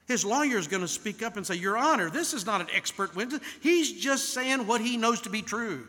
His 0.05 0.25
lawyer 0.25 0.57
is 0.57 0.67
going 0.67 0.81
to 0.81 0.87
speak 0.87 1.23
up 1.23 1.37
and 1.37 1.47
say, 1.47 1.55
Your 1.55 1.77
Honor, 1.77 2.09
this 2.09 2.33
is 2.33 2.45
not 2.45 2.61
an 2.61 2.67
expert 2.75 3.15
witness. 3.15 3.39
He's 3.61 3.93
just 3.93 4.33
saying 4.33 4.67
what 4.67 4.81
he 4.81 4.97
knows 4.97 5.21
to 5.21 5.29
be 5.29 5.41
true. 5.41 5.87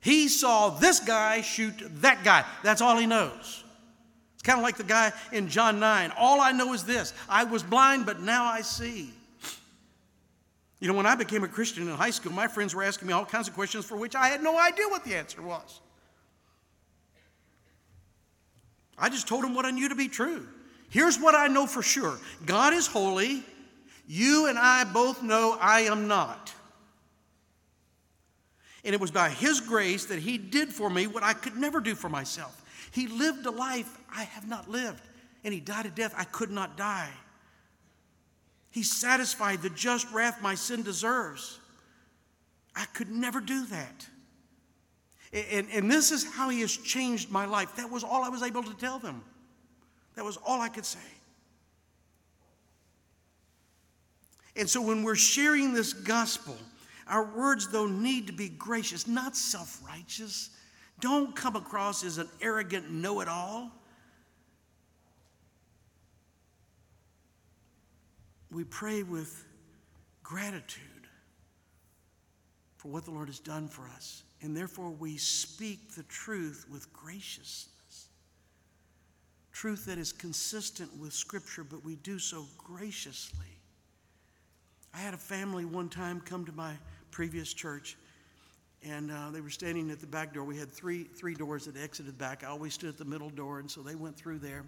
He 0.00 0.28
saw 0.28 0.70
this 0.70 1.00
guy 1.00 1.40
shoot 1.40 1.74
that 2.00 2.22
guy. 2.22 2.44
That's 2.62 2.80
all 2.80 2.96
he 2.96 3.06
knows. 3.06 3.64
It's 4.34 4.42
kind 4.42 4.58
of 4.58 4.62
like 4.62 4.76
the 4.76 4.84
guy 4.84 5.12
in 5.32 5.48
John 5.48 5.80
9. 5.80 6.12
All 6.16 6.40
I 6.40 6.52
know 6.52 6.72
is 6.72 6.84
this 6.84 7.12
I 7.28 7.44
was 7.44 7.62
blind, 7.62 8.06
but 8.06 8.20
now 8.20 8.44
I 8.44 8.60
see. 8.60 9.10
You 10.78 10.88
know, 10.88 10.94
when 10.94 11.06
I 11.06 11.14
became 11.14 11.42
a 11.42 11.48
Christian 11.48 11.88
in 11.88 11.94
high 11.94 12.10
school, 12.10 12.32
my 12.32 12.46
friends 12.46 12.74
were 12.74 12.84
asking 12.84 13.08
me 13.08 13.14
all 13.14 13.24
kinds 13.24 13.48
of 13.48 13.54
questions 13.54 13.84
for 13.84 13.96
which 13.96 14.14
I 14.14 14.28
had 14.28 14.42
no 14.42 14.58
idea 14.58 14.86
what 14.88 15.04
the 15.04 15.16
answer 15.16 15.42
was. 15.42 15.80
I 18.98 19.08
just 19.08 19.26
told 19.26 19.42
them 19.42 19.54
what 19.54 19.64
I 19.64 19.70
knew 19.70 19.88
to 19.88 19.94
be 19.94 20.08
true. 20.08 20.46
Here's 20.88 21.18
what 21.18 21.34
I 21.34 21.48
know 21.48 21.66
for 21.66 21.82
sure 21.82 22.18
God 22.44 22.72
is 22.72 22.86
holy. 22.86 23.44
You 24.08 24.46
and 24.46 24.58
I 24.58 24.84
both 24.84 25.22
know 25.22 25.58
I 25.60 25.80
am 25.82 26.06
not. 26.06 26.52
And 28.84 28.94
it 28.94 29.00
was 29.00 29.10
by 29.10 29.30
His 29.30 29.60
grace 29.60 30.06
that 30.06 30.20
He 30.20 30.38
did 30.38 30.72
for 30.72 30.88
me 30.88 31.08
what 31.08 31.24
I 31.24 31.32
could 31.32 31.56
never 31.56 31.80
do 31.80 31.96
for 31.96 32.08
myself. 32.08 32.62
He 32.92 33.08
lived 33.08 33.44
a 33.46 33.50
life 33.50 33.98
I 34.14 34.22
have 34.22 34.48
not 34.48 34.70
lived, 34.70 35.02
and 35.42 35.52
He 35.52 35.58
died 35.58 35.86
a 35.86 35.90
death 35.90 36.14
I 36.16 36.22
could 36.24 36.50
not 36.50 36.76
die. 36.76 37.10
He 38.70 38.84
satisfied 38.84 39.62
the 39.62 39.70
just 39.70 40.10
wrath 40.12 40.40
my 40.40 40.54
sin 40.54 40.82
deserves. 40.82 41.58
I 42.76 42.84
could 42.84 43.10
never 43.10 43.40
do 43.40 43.66
that. 43.66 44.06
And, 45.32 45.66
and 45.72 45.90
this 45.90 46.12
is 46.12 46.24
how 46.24 46.48
He 46.48 46.60
has 46.60 46.76
changed 46.76 47.28
my 47.30 47.44
life. 47.44 47.74
That 47.76 47.90
was 47.90 48.04
all 48.04 48.22
I 48.22 48.28
was 48.28 48.42
able 48.42 48.62
to 48.62 48.74
tell 48.74 49.00
them. 49.00 49.24
That 50.16 50.24
was 50.24 50.38
all 50.44 50.60
I 50.60 50.68
could 50.68 50.86
say. 50.86 50.98
And 54.56 54.68
so 54.68 54.80
when 54.80 55.02
we're 55.02 55.14
sharing 55.14 55.74
this 55.74 55.92
gospel, 55.92 56.56
our 57.06 57.24
words, 57.24 57.68
though, 57.68 57.86
need 57.86 58.26
to 58.26 58.32
be 58.32 58.48
gracious, 58.48 59.06
not 59.06 59.36
self 59.36 59.80
righteous. 59.86 60.50
Don't 61.00 61.36
come 61.36 61.54
across 61.54 62.02
as 62.02 62.16
an 62.16 62.28
arrogant 62.40 62.90
know 62.90 63.20
it 63.20 63.28
all. 63.28 63.70
We 68.50 68.64
pray 68.64 69.02
with 69.02 69.44
gratitude 70.22 70.82
for 72.78 72.88
what 72.88 73.04
the 73.04 73.10
Lord 73.10 73.28
has 73.28 73.38
done 73.38 73.68
for 73.68 73.86
us, 73.94 74.22
and 74.40 74.56
therefore 74.56 74.90
we 74.90 75.18
speak 75.18 75.92
the 75.94 76.04
truth 76.04 76.64
with 76.70 76.90
graciousness 76.94 77.68
truth 79.56 79.86
that 79.86 79.96
is 79.96 80.12
consistent 80.12 80.94
with 80.98 81.14
Scripture, 81.14 81.64
but 81.64 81.82
we 81.82 81.96
do 81.96 82.18
so 82.18 82.44
graciously. 82.58 83.46
I 84.92 84.98
had 84.98 85.14
a 85.14 85.16
family 85.16 85.64
one 85.64 85.88
time 85.88 86.20
come 86.20 86.44
to 86.44 86.52
my 86.52 86.74
previous 87.10 87.54
church, 87.54 87.96
and 88.84 89.10
uh, 89.10 89.30
they 89.30 89.40
were 89.40 89.48
standing 89.48 89.90
at 89.90 89.98
the 89.98 90.06
back 90.06 90.34
door. 90.34 90.44
We 90.44 90.58
had 90.58 90.70
three, 90.70 91.04
three 91.04 91.34
doors 91.34 91.64
that 91.64 91.78
exited 91.78 92.18
back. 92.18 92.44
I 92.44 92.48
always 92.48 92.74
stood 92.74 92.90
at 92.90 92.98
the 92.98 93.06
middle 93.06 93.30
door, 93.30 93.58
and 93.58 93.70
so 93.70 93.80
they 93.80 93.94
went 93.94 94.14
through 94.14 94.40
there. 94.40 94.62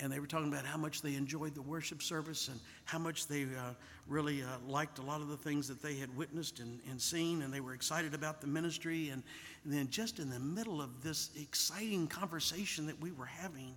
And 0.00 0.12
they 0.12 0.18
were 0.18 0.26
talking 0.26 0.48
about 0.48 0.64
how 0.64 0.76
much 0.76 1.02
they 1.02 1.14
enjoyed 1.14 1.54
the 1.54 1.62
worship 1.62 2.02
service 2.02 2.48
and 2.48 2.58
how 2.84 2.98
much 2.98 3.28
they 3.28 3.44
uh, 3.44 3.74
really 4.08 4.42
uh, 4.42 4.46
liked 4.66 4.98
a 4.98 5.02
lot 5.02 5.20
of 5.20 5.28
the 5.28 5.36
things 5.36 5.68
that 5.68 5.80
they 5.80 5.94
had 5.94 6.14
witnessed 6.16 6.58
and, 6.58 6.80
and 6.90 7.00
seen, 7.00 7.42
and 7.42 7.54
they 7.54 7.60
were 7.60 7.74
excited 7.74 8.12
about 8.12 8.40
the 8.40 8.46
ministry. 8.46 9.10
And, 9.10 9.22
and 9.64 9.72
then, 9.72 9.88
just 9.88 10.18
in 10.18 10.30
the 10.30 10.40
middle 10.40 10.82
of 10.82 11.02
this 11.02 11.30
exciting 11.40 12.08
conversation 12.08 12.86
that 12.86 13.00
we 13.00 13.12
were 13.12 13.24
having, 13.24 13.76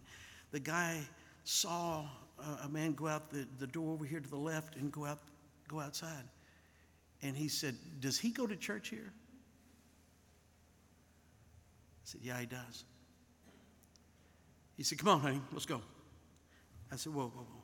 the 0.52 0.60
guy 0.60 1.02
saw 1.44 2.06
a, 2.40 2.66
a 2.66 2.70
man 2.70 2.94
go 2.94 3.08
out 3.08 3.30
the, 3.30 3.48
the 3.60 3.68
door 3.68 3.94
over 3.94 4.04
here 4.04 4.20
to 4.20 4.30
the 4.30 4.36
left 4.36 4.76
and 4.76 4.92
go 4.92 5.06
out 5.06 5.20
go 5.68 5.80
outside. 5.80 6.24
And 7.22 7.36
he 7.36 7.48
said, 7.48 7.76
Does 8.00 8.18
he 8.18 8.32
go 8.32 8.48
to 8.48 8.56
church 8.56 8.90
here? 8.90 9.12
I 12.02 12.04
said, 12.04 12.22
Yeah, 12.24 12.40
he 12.40 12.46
does. 12.46 12.84
He 14.78 14.84
said, 14.84 14.98
Come 15.00 15.10
on, 15.10 15.20
honey, 15.20 15.42
let's 15.52 15.66
go. 15.66 15.82
I 16.92 16.96
said, 16.96 17.14
Whoa, 17.14 17.28
whoa, 17.28 17.44
whoa. 17.44 17.64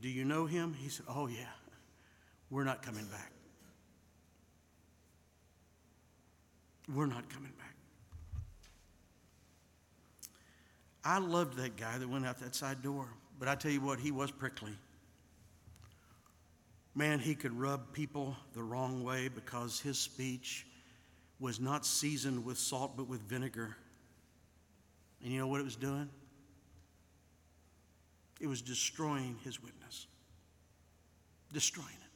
Do 0.00 0.08
you 0.08 0.24
know 0.24 0.46
him? 0.46 0.74
He 0.74 0.88
said, 0.88 1.06
Oh, 1.08 1.26
yeah. 1.26 1.44
We're 2.50 2.64
not 2.64 2.82
coming 2.82 3.06
back. 3.06 3.32
We're 6.94 7.06
not 7.06 7.28
coming 7.30 7.52
back. 7.58 7.74
I 11.04 11.18
loved 11.18 11.56
that 11.56 11.76
guy 11.76 11.98
that 11.98 12.08
went 12.08 12.26
out 12.26 12.38
that 12.40 12.54
side 12.54 12.82
door, 12.82 13.08
but 13.38 13.48
I 13.48 13.54
tell 13.54 13.70
you 13.70 13.80
what, 13.80 13.98
he 13.98 14.10
was 14.10 14.30
prickly. 14.30 14.72
Man, 16.94 17.18
he 17.18 17.34
could 17.34 17.58
rub 17.58 17.92
people 17.92 18.36
the 18.52 18.62
wrong 18.62 19.02
way 19.02 19.28
because 19.28 19.80
his 19.80 19.98
speech 19.98 20.66
was 21.40 21.58
not 21.58 21.86
seasoned 21.86 22.44
with 22.44 22.58
salt 22.58 22.96
but 22.96 23.08
with 23.08 23.20
vinegar. 23.22 23.76
And 25.22 25.32
you 25.32 25.38
know 25.38 25.46
what 25.46 25.60
it 25.60 25.64
was 25.64 25.76
doing? 25.76 26.08
It 28.42 28.48
was 28.48 28.60
destroying 28.60 29.38
his 29.44 29.62
witness, 29.62 30.08
destroying 31.52 31.88
it. 31.88 32.10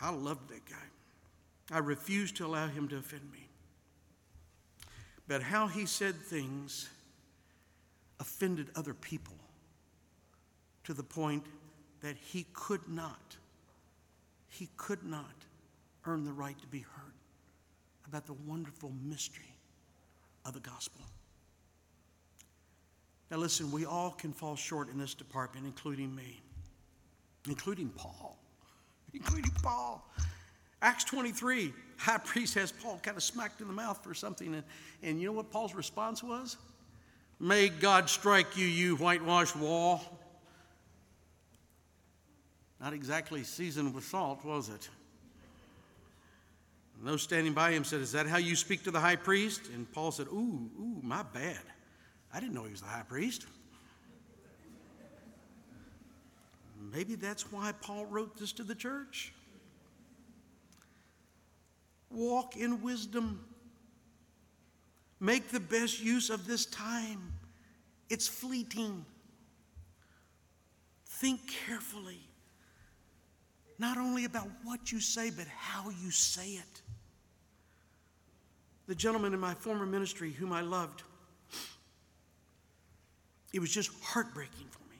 I 0.00 0.10
loved 0.10 0.48
that 0.48 0.64
guy. 0.64 0.76
I 1.70 1.78
refused 1.78 2.36
to 2.36 2.46
allow 2.46 2.68
him 2.68 2.88
to 2.88 2.96
offend 2.96 3.30
me. 3.30 3.50
But 5.28 5.42
how 5.42 5.66
he 5.66 5.84
said 5.84 6.14
things 6.14 6.88
offended 8.18 8.68
other 8.76 8.94
people 8.94 9.36
to 10.84 10.94
the 10.94 11.02
point 11.02 11.44
that 12.00 12.16
he 12.16 12.46
could 12.54 12.88
not, 12.88 13.36
he 14.48 14.70
could 14.78 15.04
not 15.04 15.34
earn 16.06 16.24
the 16.24 16.32
right 16.32 16.58
to 16.62 16.66
be 16.68 16.78
heard 16.78 17.12
about 18.06 18.24
the 18.24 18.32
wonderful 18.32 18.90
mystery 19.04 19.52
of 20.46 20.54
the 20.54 20.60
gospel. 20.60 21.02
Now, 23.30 23.38
listen, 23.38 23.72
we 23.72 23.84
all 23.84 24.10
can 24.10 24.32
fall 24.32 24.54
short 24.54 24.88
in 24.88 24.98
this 24.98 25.14
department, 25.14 25.66
including 25.66 26.14
me, 26.14 26.40
including 27.48 27.88
Paul, 27.90 28.38
including 29.12 29.50
Paul. 29.62 30.08
Acts 30.80 31.04
23, 31.04 31.72
high 31.96 32.18
priest 32.18 32.54
has 32.54 32.70
Paul 32.70 33.00
kind 33.02 33.16
of 33.16 33.22
smacked 33.22 33.60
in 33.60 33.66
the 33.66 33.72
mouth 33.72 34.02
for 34.04 34.14
something. 34.14 34.54
And, 34.54 34.62
and 35.02 35.20
you 35.20 35.26
know 35.26 35.32
what 35.32 35.50
Paul's 35.50 35.74
response 35.74 36.22
was? 36.22 36.56
May 37.40 37.68
God 37.68 38.08
strike 38.08 38.56
you, 38.56 38.66
you 38.66 38.96
whitewashed 38.96 39.56
wall. 39.56 40.00
Not 42.80 42.92
exactly 42.92 43.42
seasoned 43.42 43.94
with 43.94 44.04
salt, 44.04 44.44
was 44.44 44.68
it? 44.68 44.88
And 46.98 47.08
those 47.08 47.22
standing 47.22 47.52
by 47.52 47.72
him 47.72 47.84
said, 47.84 48.00
Is 48.00 48.12
that 48.12 48.26
how 48.26 48.38
you 48.38 48.56
speak 48.56 48.84
to 48.84 48.90
the 48.90 49.00
high 49.00 49.16
priest? 49.16 49.62
And 49.74 49.90
Paul 49.92 50.12
said, 50.12 50.28
Ooh, 50.28 50.70
ooh, 50.78 51.00
my 51.02 51.22
bad. 51.22 51.60
I 52.36 52.40
didn't 52.40 52.52
know 52.52 52.64
he 52.64 52.70
was 52.70 52.82
the 52.82 52.86
high 52.86 53.02
priest. 53.02 53.46
Maybe 56.92 57.14
that's 57.14 57.50
why 57.50 57.72
Paul 57.80 58.04
wrote 58.04 58.36
this 58.36 58.52
to 58.52 58.62
the 58.62 58.74
church. 58.74 59.32
Walk 62.10 62.54
in 62.58 62.82
wisdom. 62.82 63.42
Make 65.18 65.48
the 65.48 65.60
best 65.60 66.02
use 66.02 66.28
of 66.28 66.46
this 66.46 66.66
time. 66.66 67.32
It's 68.10 68.28
fleeting. 68.28 69.06
Think 71.06 71.40
carefully, 71.66 72.20
not 73.78 73.96
only 73.96 74.26
about 74.26 74.48
what 74.62 74.92
you 74.92 75.00
say, 75.00 75.30
but 75.30 75.46
how 75.46 75.88
you 75.88 76.10
say 76.10 76.50
it. 76.50 76.82
The 78.88 78.94
gentleman 78.94 79.32
in 79.32 79.40
my 79.40 79.54
former 79.54 79.86
ministry, 79.86 80.32
whom 80.32 80.52
I 80.52 80.60
loved, 80.60 81.02
it 83.56 83.60
was 83.60 83.70
just 83.70 83.90
heartbreaking 84.02 84.66
for 84.68 84.90
me 84.90 84.98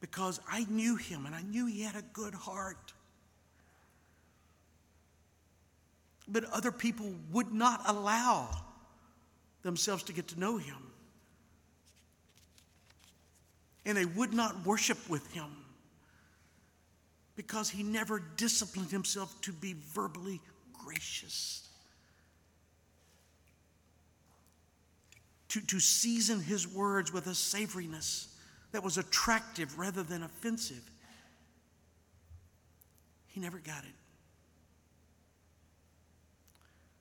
because 0.00 0.40
I 0.50 0.64
knew 0.70 0.96
him 0.96 1.26
and 1.26 1.34
I 1.34 1.42
knew 1.42 1.66
he 1.66 1.82
had 1.82 1.94
a 1.94 2.02
good 2.14 2.32
heart. 2.32 2.94
But 6.26 6.44
other 6.44 6.72
people 6.72 7.12
would 7.32 7.52
not 7.52 7.82
allow 7.86 8.48
themselves 9.62 10.02
to 10.04 10.14
get 10.14 10.28
to 10.28 10.40
know 10.40 10.56
him. 10.56 10.78
And 13.84 13.98
they 13.98 14.06
would 14.06 14.32
not 14.32 14.64
worship 14.64 14.98
with 15.10 15.30
him 15.32 15.50
because 17.36 17.68
he 17.68 17.82
never 17.82 18.22
disciplined 18.38 18.90
himself 18.90 19.38
to 19.42 19.52
be 19.52 19.76
verbally 19.92 20.40
gracious. 20.72 21.65
To, 25.56 25.62
to 25.62 25.80
season 25.80 26.42
his 26.42 26.68
words 26.68 27.14
with 27.14 27.28
a 27.28 27.30
savoriness 27.30 28.26
that 28.72 28.82
was 28.82 28.98
attractive 28.98 29.78
rather 29.78 30.02
than 30.02 30.22
offensive. 30.22 30.82
He 33.28 33.40
never 33.40 33.56
got 33.56 33.82
it. 33.84 33.94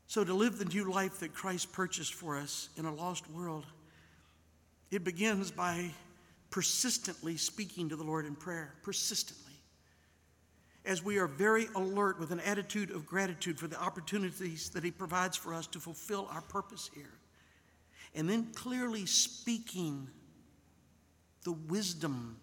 So, 0.07 0.23
to 0.23 0.33
live 0.33 0.57
the 0.57 0.63
new 0.63 0.89
life 0.89 1.19
that 1.19 1.33
Christ 1.33 1.73
purchased 1.73 2.13
for 2.13 2.37
us 2.37 2.69
in 2.77 2.85
a 2.85 2.95
lost 2.95 3.29
world, 3.29 3.65
it 4.89 5.03
begins 5.03 5.51
by 5.51 5.91
persistently 6.49 7.35
speaking 7.35 7.89
to 7.89 7.97
the 7.97 8.05
Lord 8.05 8.25
in 8.25 8.37
prayer, 8.37 8.73
persistently. 8.83 9.59
As 10.85 11.03
we 11.03 11.17
are 11.17 11.27
very 11.27 11.67
alert 11.75 12.21
with 12.21 12.31
an 12.31 12.39
attitude 12.39 12.91
of 12.91 13.05
gratitude 13.05 13.59
for 13.59 13.67
the 13.67 13.81
opportunities 13.81 14.69
that 14.69 14.85
He 14.85 14.91
provides 14.91 15.35
for 15.35 15.53
us 15.53 15.67
to 15.67 15.79
fulfill 15.81 16.29
our 16.31 16.41
purpose 16.41 16.89
here. 16.95 17.14
And 18.15 18.29
then 18.29 18.47
clearly 18.55 19.05
speaking 19.05 20.07
the 21.43 21.51
wisdom, 21.51 22.37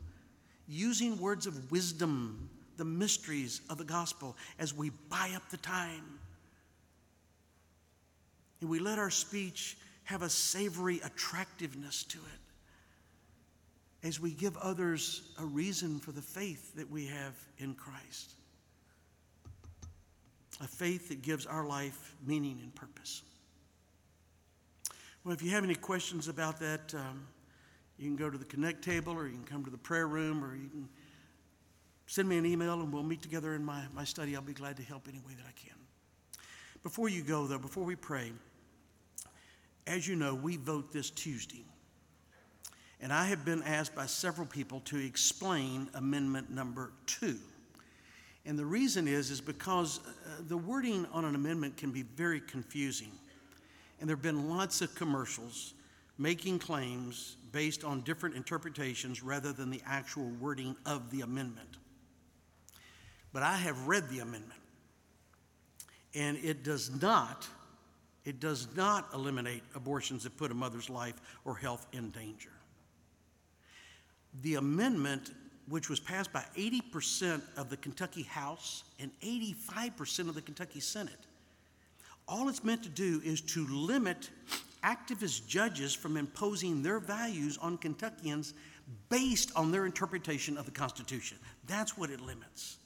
using 0.69 1.19
words 1.19 1.47
of 1.47 1.71
wisdom, 1.73 2.49
the 2.77 2.85
mysteries 2.85 3.63
of 3.69 3.79
the 3.79 3.85
gospel 3.85 4.37
as 4.59 4.73
we 4.75 4.91
buy 5.09 5.33
up 5.35 5.49
the 5.51 5.57
time 5.57 6.19
and 8.63 8.71
we 8.71 8.79
let 8.79 8.99
our 8.99 9.11
speech 9.11 9.77
have 10.05 10.23
a 10.23 10.31
savory 10.31 11.01
attractiveness 11.01 12.05
to 12.05 12.19
it 12.19 14.07
as 14.07 14.21
we 14.21 14.31
give 14.31 14.57
others 14.57 15.33
a 15.39 15.45
reason 15.45 15.99
for 15.99 16.13
the 16.13 16.23
faith 16.23 16.75
that 16.77 16.89
we 16.89 17.07
have 17.07 17.35
in 17.59 17.75
Christ. 17.75 18.35
A 20.61 20.67
faith 20.67 21.09
that 21.09 21.23
gives 21.23 21.45
our 21.45 21.67
life 21.67 22.15
meaning 22.25 22.61
and 22.63 22.73
purpose. 22.75 23.23
Well, 25.25 25.33
if 25.33 25.41
you 25.41 25.51
have 25.53 25.63
any 25.63 25.77
questions 25.77 26.27
about 26.27 26.59
that, 26.59 26.93
um, 26.97 27.25
you 27.97 28.09
can 28.09 28.17
go 28.17 28.29
to 28.29 28.37
the 28.37 28.45
Connect 28.45 28.83
table 28.83 29.13
or 29.13 29.29
you 29.29 29.35
can 29.35 29.45
come 29.45 29.65
to 29.65 29.71
the 29.71 29.79
prayer 29.79 30.09
room 30.09 30.43
or 30.45 30.57
you 30.57 30.69
can 30.69 30.89
send 32.07 32.29
me 32.29 32.39
an 32.39 32.45
email 32.45 32.81
and 32.81 32.93
we'll 32.93 33.05
meet 33.05 33.23
together 33.23 33.55
in 33.55 33.65
my, 33.65 33.85
my 33.95 34.03
study. 34.03 34.35
I'll 34.35 34.43
be 34.43 34.53
glad 34.53 34.77
to 34.79 34.83
help 34.83 35.07
any 35.09 35.21
way 35.21 35.35
that 35.37 35.45
I 35.47 35.53
can. 35.53 35.79
Before 36.83 37.09
you 37.09 37.23
go, 37.23 37.47
though, 37.47 37.61
before 37.61 37.85
we 37.85 37.95
pray, 37.95 38.33
as 39.87 40.09
you 40.09 40.17
know, 40.17 40.35
we 40.35 40.57
vote 40.57 40.93
this 40.93 41.09
Tuesday. 41.09 41.65
And 43.01 43.13
I 43.13 43.27
have 43.27 43.45
been 43.45 43.63
asked 43.63 43.95
by 43.95 44.07
several 44.07 44.49
people 44.49 44.81
to 44.87 44.99
explain 44.99 45.89
amendment 45.95 46.51
number 46.51 46.91
two. 47.07 47.39
And 48.45 48.59
the 48.59 48.67
reason 48.67 49.07
is, 49.07 49.31
is 49.31 49.41
because 49.41 50.01
uh, 50.01 50.43
the 50.49 50.57
wording 50.57 51.07
on 51.13 51.25
an 51.25 51.37
amendment 51.37 51.77
can 51.77 51.93
be 51.93 52.03
very 52.03 52.41
confusing. 52.41 53.13
And 54.03 54.09
there 54.09 54.17
have 54.17 54.23
been 54.23 54.51
lots 54.51 54.81
of 54.81 54.93
commercials 54.97 55.75
making 56.19 56.59
claims 56.59 57.37
based 57.53 57.85
on 57.85 58.01
different 58.01 58.35
interpretations 58.35 59.23
rather 59.23 59.53
than 59.53 59.71
the 59.71 59.81
actual 59.87 60.29
wording 60.41 60.75
of 60.85 61.09
the 61.13 61.21
amendment. 61.21 61.77
But 63.33 63.45
I 63.45 63.57
have 63.59 63.87
read 63.87 64.09
the 64.09 64.19
amendment, 64.19 64.61
and 66.17 66.37
it 66.39 66.65
does 66.65 67.01
not 67.01 67.47
it 68.25 68.41
does 68.41 68.67
not 68.75 69.09
eliminate 69.15 69.63
abortions 69.77 70.25
that 70.25 70.37
put 70.37 70.51
a 70.51 70.55
mother's 70.55 70.91
life 70.91 71.21
or 71.45 71.55
health 71.55 71.87
in 71.93 72.11
danger. 72.11 72.53
The 74.43 74.57
amendment, 74.57 75.31
which 75.69 75.89
was 75.89 76.01
passed 76.01 76.33
by 76.33 76.45
80% 76.57 77.41
of 77.57 77.71
the 77.71 77.77
Kentucky 77.77 78.23
House 78.23 78.83
and 78.99 79.13
85% 79.23 80.29
of 80.29 80.35
the 80.35 80.43
Kentucky 80.43 80.81
Senate, 80.81 81.27
all 82.29 82.49
it's 82.49 82.65
meant 82.65 82.83
to 82.85 82.89
do 82.89 83.21
is 83.25 83.41
to 83.41 83.67
limit 83.67 84.31
activist 84.83 85.47
judges 85.47 85.95
from 85.95 86.17
imposing 86.17 86.83
their 86.83 86.99
values 86.99 87.59
on 87.59 87.79
Kentuckians 87.79 88.55
based 89.09 89.53
on 89.57 89.71
their 89.71 89.87
interpretation 89.87 90.59
of 90.59 90.65
the 90.65 90.71
Constitution. 90.71 91.39
That's 91.67 91.97
what 91.97 92.11
it 92.11 92.21
limits. 92.21 92.79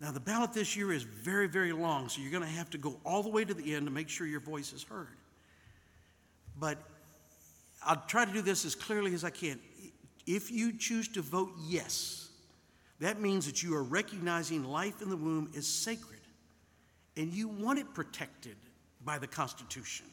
Now, 0.00 0.10
the 0.10 0.20
ballot 0.20 0.52
this 0.52 0.76
year 0.76 0.92
is 0.92 1.02
very, 1.02 1.46
very 1.46 1.72
long, 1.72 2.08
so 2.08 2.20
you're 2.20 2.30
going 2.30 2.42
to 2.42 2.48
have 2.48 2.68
to 2.70 2.78
go 2.78 3.00
all 3.04 3.22
the 3.22 3.28
way 3.28 3.44
to 3.44 3.54
the 3.54 3.74
end 3.74 3.86
to 3.86 3.92
make 3.92 4.08
sure 4.08 4.26
your 4.26 4.40
voice 4.40 4.72
is 4.72 4.82
heard. 4.82 5.16
But 6.58 6.78
I'll 7.82 8.02
try 8.06 8.24
to 8.24 8.32
do 8.32 8.42
this 8.42 8.64
as 8.64 8.74
clearly 8.74 9.14
as 9.14 9.24
I 9.24 9.30
can. 9.30 9.58
If 10.26 10.50
you 10.50 10.76
choose 10.76 11.08
to 11.08 11.22
vote 11.22 11.52
yes, 11.66 12.28
that 13.00 13.20
means 13.20 13.46
that 13.46 13.62
you 13.62 13.74
are 13.74 13.82
recognizing 13.82 14.64
life 14.64 15.00
in 15.00 15.10
the 15.10 15.16
womb 15.16 15.50
is 15.54 15.66
sacred 15.66 16.20
and 17.16 17.32
you 17.32 17.48
want 17.48 17.78
it 17.78 17.92
protected 17.94 18.56
by 19.04 19.18
the 19.18 19.26
Constitution. 19.26 20.06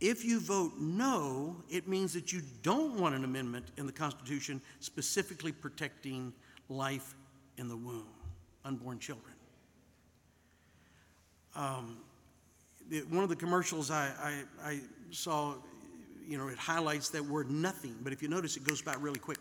If 0.00 0.24
you 0.24 0.38
vote 0.40 0.72
no, 0.78 1.56
it 1.68 1.88
means 1.88 2.12
that 2.14 2.32
you 2.32 2.40
don't 2.62 3.00
want 3.00 3.14
an 3.14 3.24
amendment 3.24 3.66
in 3.76 3.86
the 3.86 3.92
Constitution 3.92 4.60
specifically 4.80 5.50
protecting 5.50 6.32
life 6.68 7.14
in 7.56 7.68
the 7.68 7.76
womb, 7.76 8.06
unborn 8.64 9.00
children. 9.00 9.34
Um, 11.56 11.98
it, 12.90 13.10
one 13.10 13.24
of 13.24 13.28
the 13.28 13.36
commercials 13.36 13.90
I, 13.90 14.10
I, 14.22 14.70
I, 14.70 14.80
saw, 15.10 15.54
you 16.28 16.38
know, 16.38 16.48
it 16.48 16.58
highlights 16.58 17.08
that 17.10 17.24
word 17.24 17.50
nothing, 17.50 17.96
but 18.02 18.12
if 18.12 18.22
you 18.22 18.28
notice, 18.28 18.56
it 18.56 18.62
goes 18.62 18.80
by 18.80 18.94
really 18.94 19.18
quick, 19.18 19.38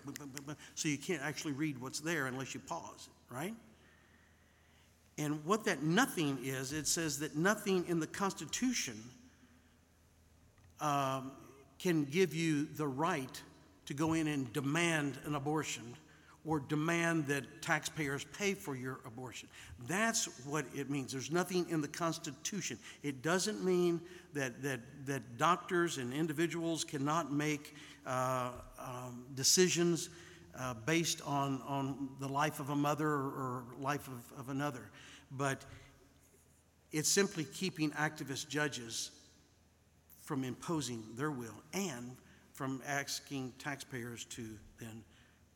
so 0.73 0.87
you 0.87 0.97
can't 0.97 1.21
actually 1.21 1.51
read 1.51 1.79
what's 1.79 1.99
there 1.99 2.25
unless 2.25 2.55
you 2.55 2.61
pause, 2.61 3.09
right? 3.29 3.53
And 5.17 5.43
what 5.45 5.65
that 5.65 5.81
nothing 5.81 6.39
is, 6.43 6.73
it 6.73 6.87
says 6.87 7.19
that 7.19 7.35
nothing 7.35 7.85
in 7.87 7.99
the 7.99 8.07
Constitution 8.07 9.01
um, 10.79 11.31
can 11.79 12.05
give 12.05 12.35
you 12.35 12.65
the 12.65 12.87
right 12.87 13.41
to 13.85 13.93
go 13.93 14.13
in 14.13 14.27
and 14.27 14.51
demand 14.53 15.17
an 15.25 15.35
abortion 15.35 15.95
or 16.45 16.59
demand 16.59 17.27
that 17.27 17.43
taxpayers 17.61 18.25
pay 18.37 18.53
for 18.53 18.75
your 18.75 18.99
abortion. 19.05 19.49
That's 19.87 20.25
what 20.45 20.65
it 20.73 20.89
means. 20.89 21.11
There's 21.11 21.31
nothing 21.31 21.67
in 21.69 21.81
the 21.81 21.89
Constitution. 21.89 22.79
It 23.03 23.21
doesn't 23.21 23.63
mean 23.65 23.99
that, 24.33 24.61
that, 24.61 24.79
that 25.05 25.37
doctors 25.37 25.97
and 25.97 26.13
individuals 26.13 26.85
cannot 26.85 27.33
make 27.33 27.75
uh, 28.05 28.51
um, 28.79 29.25
decisions 29.35 30.09
uh, 30.59 30.73
based 30.85 31.21
on, 31.25 31.61
on 31.67 32.09
the 32.19 32.27
life 32.27 32.59
of 32.59 32.69
a 32.69 32.75
mother 32.75 33.07
or 33.07 33.63
life 33.79 34.07
of, 34.07 34.39
of 34.39 34.49
another. 34.49 34.89
But 35.31 35.63
it's 36.91 37.09
simply 37.09 37.43
keeping 37.43 37.91
activist 37.91 38.47
judges 38.47 39.11
from 40.21 40.43
imposing 40.43 41.03
their 41.15 41.31
will 41.31 41.63
and 41.73 42.15
from 42.53 42.81
asking 42.87 43.53
taxpayers 43.59 44.25
to 44.25 44.43
then 44.79 45.03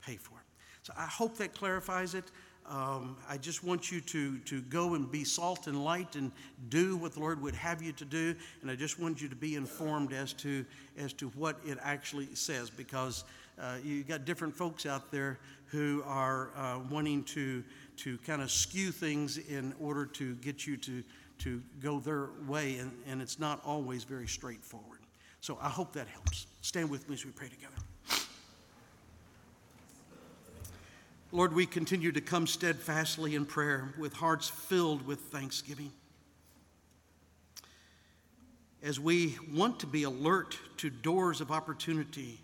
pay 0.06 0.16
for 0.16 0.36
it. 0.36 0.46
So 0.84 0.94
I 0.98 1.06
hope 1.06 1.38
that 1.38 1.54
clarifies 1.54 2.16
it. 2.16 2.26
Um, 2.68 3.18
I 3.28 3.38
just 3.38 3.64
want 3.64 3.92
you 3.92 4.02
to, 4.02 4.38
to 4.40 4.62
go 4.62 4.94
and 4.94 5.12
be 5.12 5.24
salt 5.24 5.68
and 5.68 5.84
light 5.84 6.16
and 6.16 6.32
do 6.70 6.96
what 6.96 7.14
the 7.14 7.20
Lord 7.20 7.42
would 7.42 7.56
have 7.56 7.82
you 7.82 7.92
to 7.94 8.06
do. 8.06 8.36
And 8.62 8.70
I 8.70 8.76
just 8.76 9.00
want 9.00 9.22
you 9.22 9.28
to 9.30 9.36
be 9.36 9.56
informed 9.56 10.14
as 10.14 10.32
to, 10.34 10.66
as 10.98 11.12
to 11.14 11.30
what 11.30 11.60
it 11.66 11.80
actually 11.82 12.34
says 12.36 12.70
because 12.70 13.24
uh, 13.60 13.78
you 13.84 14.04
got 14.04 14.26
different 14.26 14.56
folks 14.56 14.86
out 14.86 15.12
there 15.12 15.40
who 15.68 16.04
are 16.06 16.52
uh, 16.56 16.80
wanting 16.90 17.24
to, 17.24 17.64
to 17.98 18.18
kind 18.20 18.42
of 18.42 18.52
skew 18.52 18.92
things 18.92 19.38
in 19.38 19.74
order 19.80 20.06
to 20.06 20.36
get 20.36 20.68
you 20.68 20.76
to, 20.78 21.04
to 21.40 21.62
go 21.82 22.00
their 22.00 22.30
way, 22.48 22.78
and, 22.78 22.92
and 23.08 23.22
it's 23.22 23.40
not 23.40 23.62
always 23.66 24.04
very 24.04 24.28
straightforward. 24.28 25.00
So 25.40 25.58
I 25.62 25.70
hope 25.70 25.94
that 25.94 26.08
helps. 26.08 26.48
Stand 26.62 26.90
with 26.90 27.08
me 27.08 27.16
as 27.16 27.26
we 27.26 27.32
pray 27.32 27.48
together. 27.48 27.74
Lord, 31.32 31.54
we 31.54 31.66
continue 31.66 32.12
to 32.12 32.20
come 32.20 32.46
steadfastly 32.46 33.36
in 33.36 33.46
prayer 33.46 33.94
with 33.98 34.12
hearts 34.12 34.50
filled 34.50 35.08
with 35.08 35.20
thanksgiving. 35.20 35.94
As 38.84 39.00
we 39.00 39.38
want 39.54 39.80
to 39.80 39.88
be 39.88 40.04
alert 40.04 40.58
to 40.78 40.90
doors 40.90 41.40
of 41.40 41.50
opportunity 41.50 42.42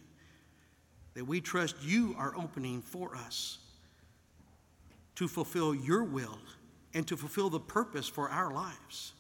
that 1.18 1.26
we 1.26 1.42
trust 1.42 1.76
you 1.82 2.16
are 2.20 2.32
opening 2.38 2.80
for 2.80 3.16
us 3.16 3.58
to 5.16 5.28
fulfill 5.28 5.74
your 5.74 6.04
will 6.04 6.38
and 6.94 7.08
to 7.08 7.18
fulfill 7.18 7.50
the 7.50 7.60
purpose 7.60 8.08
for 8.08 8.30
our 8.30 8.54
lives, 8.54 9.14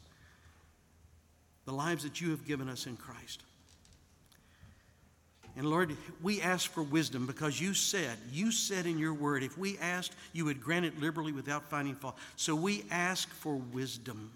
the 1.65 1.71
lives 1.71 2.03
that 2.03 2.21
you 2.21 2.29
have 2.29 2.45
given 2.45 2.69
us 2.69 2.85
in 2.85 2.97
Christ. 2.97 3.41
And 5.55 5.67
Lord, 5.67 5.97
we 6.21 6.39
ask 6.39 6.69
for 6.69 6.83
wisdom 6.83 7.25
because 7.25 7.59
you 7.59 7.73
said, 7.73 8.15
you 8.31 8.51
said 8.51 8.85
in 8.85 8.99
your 8.99 9.15
word, 9.15 9.41
if 9.41 9.57
we 9.57 9.79
asked, 9.79 10.13
you 10.33 10.45
would 10.45 10.61
grant 10.61 10.85
it 10.85 11.01
liberally 11.01 11.31
without 11.31 11.67
finding 11.67 11.95
fault. 11.95 12.15
So 12.35 12.53
we 12.53 12.85
ask 12.91 13.27
for 13.27 13.55
wisdom 13.55 14.31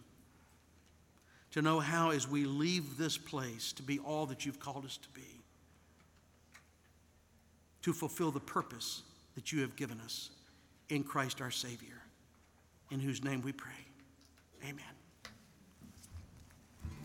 to 1.52 1.62
know 1.62 1.80
how, 1.80 2.10
as 2.10 2.28
we 2.28 2.46
leave 2.46 2.98
this 2.98 3.20
place, 3.20 3.72
to 3.74 3.84
be 3.84 4.00
all 4.00 4.26
that 4.26 4.48
you've 4.48 4.60
called 4.60 4.84
us 4.84 4.98
to 4.98 5.10
be, 5.10 5.41
to 7.82 7.94
fulfill 7.94 8.32
the 8.32 8.40
purpose 8.40 9.04
that 9.36 9.52
you 9.52 9.62
have 9.62 9.76
given 9.76 10.00
us 10.02 10.30
in 10.90 11.04
Christ 11.04 11.42
our 11.42 11.52
Savior, 11.52 12.02
in 12.92 13.00
whose 13.00 13.24
name 13.24 13.42
we 13.42 13.52
pray. 13.52 13.72
Amen. 14.64 15.01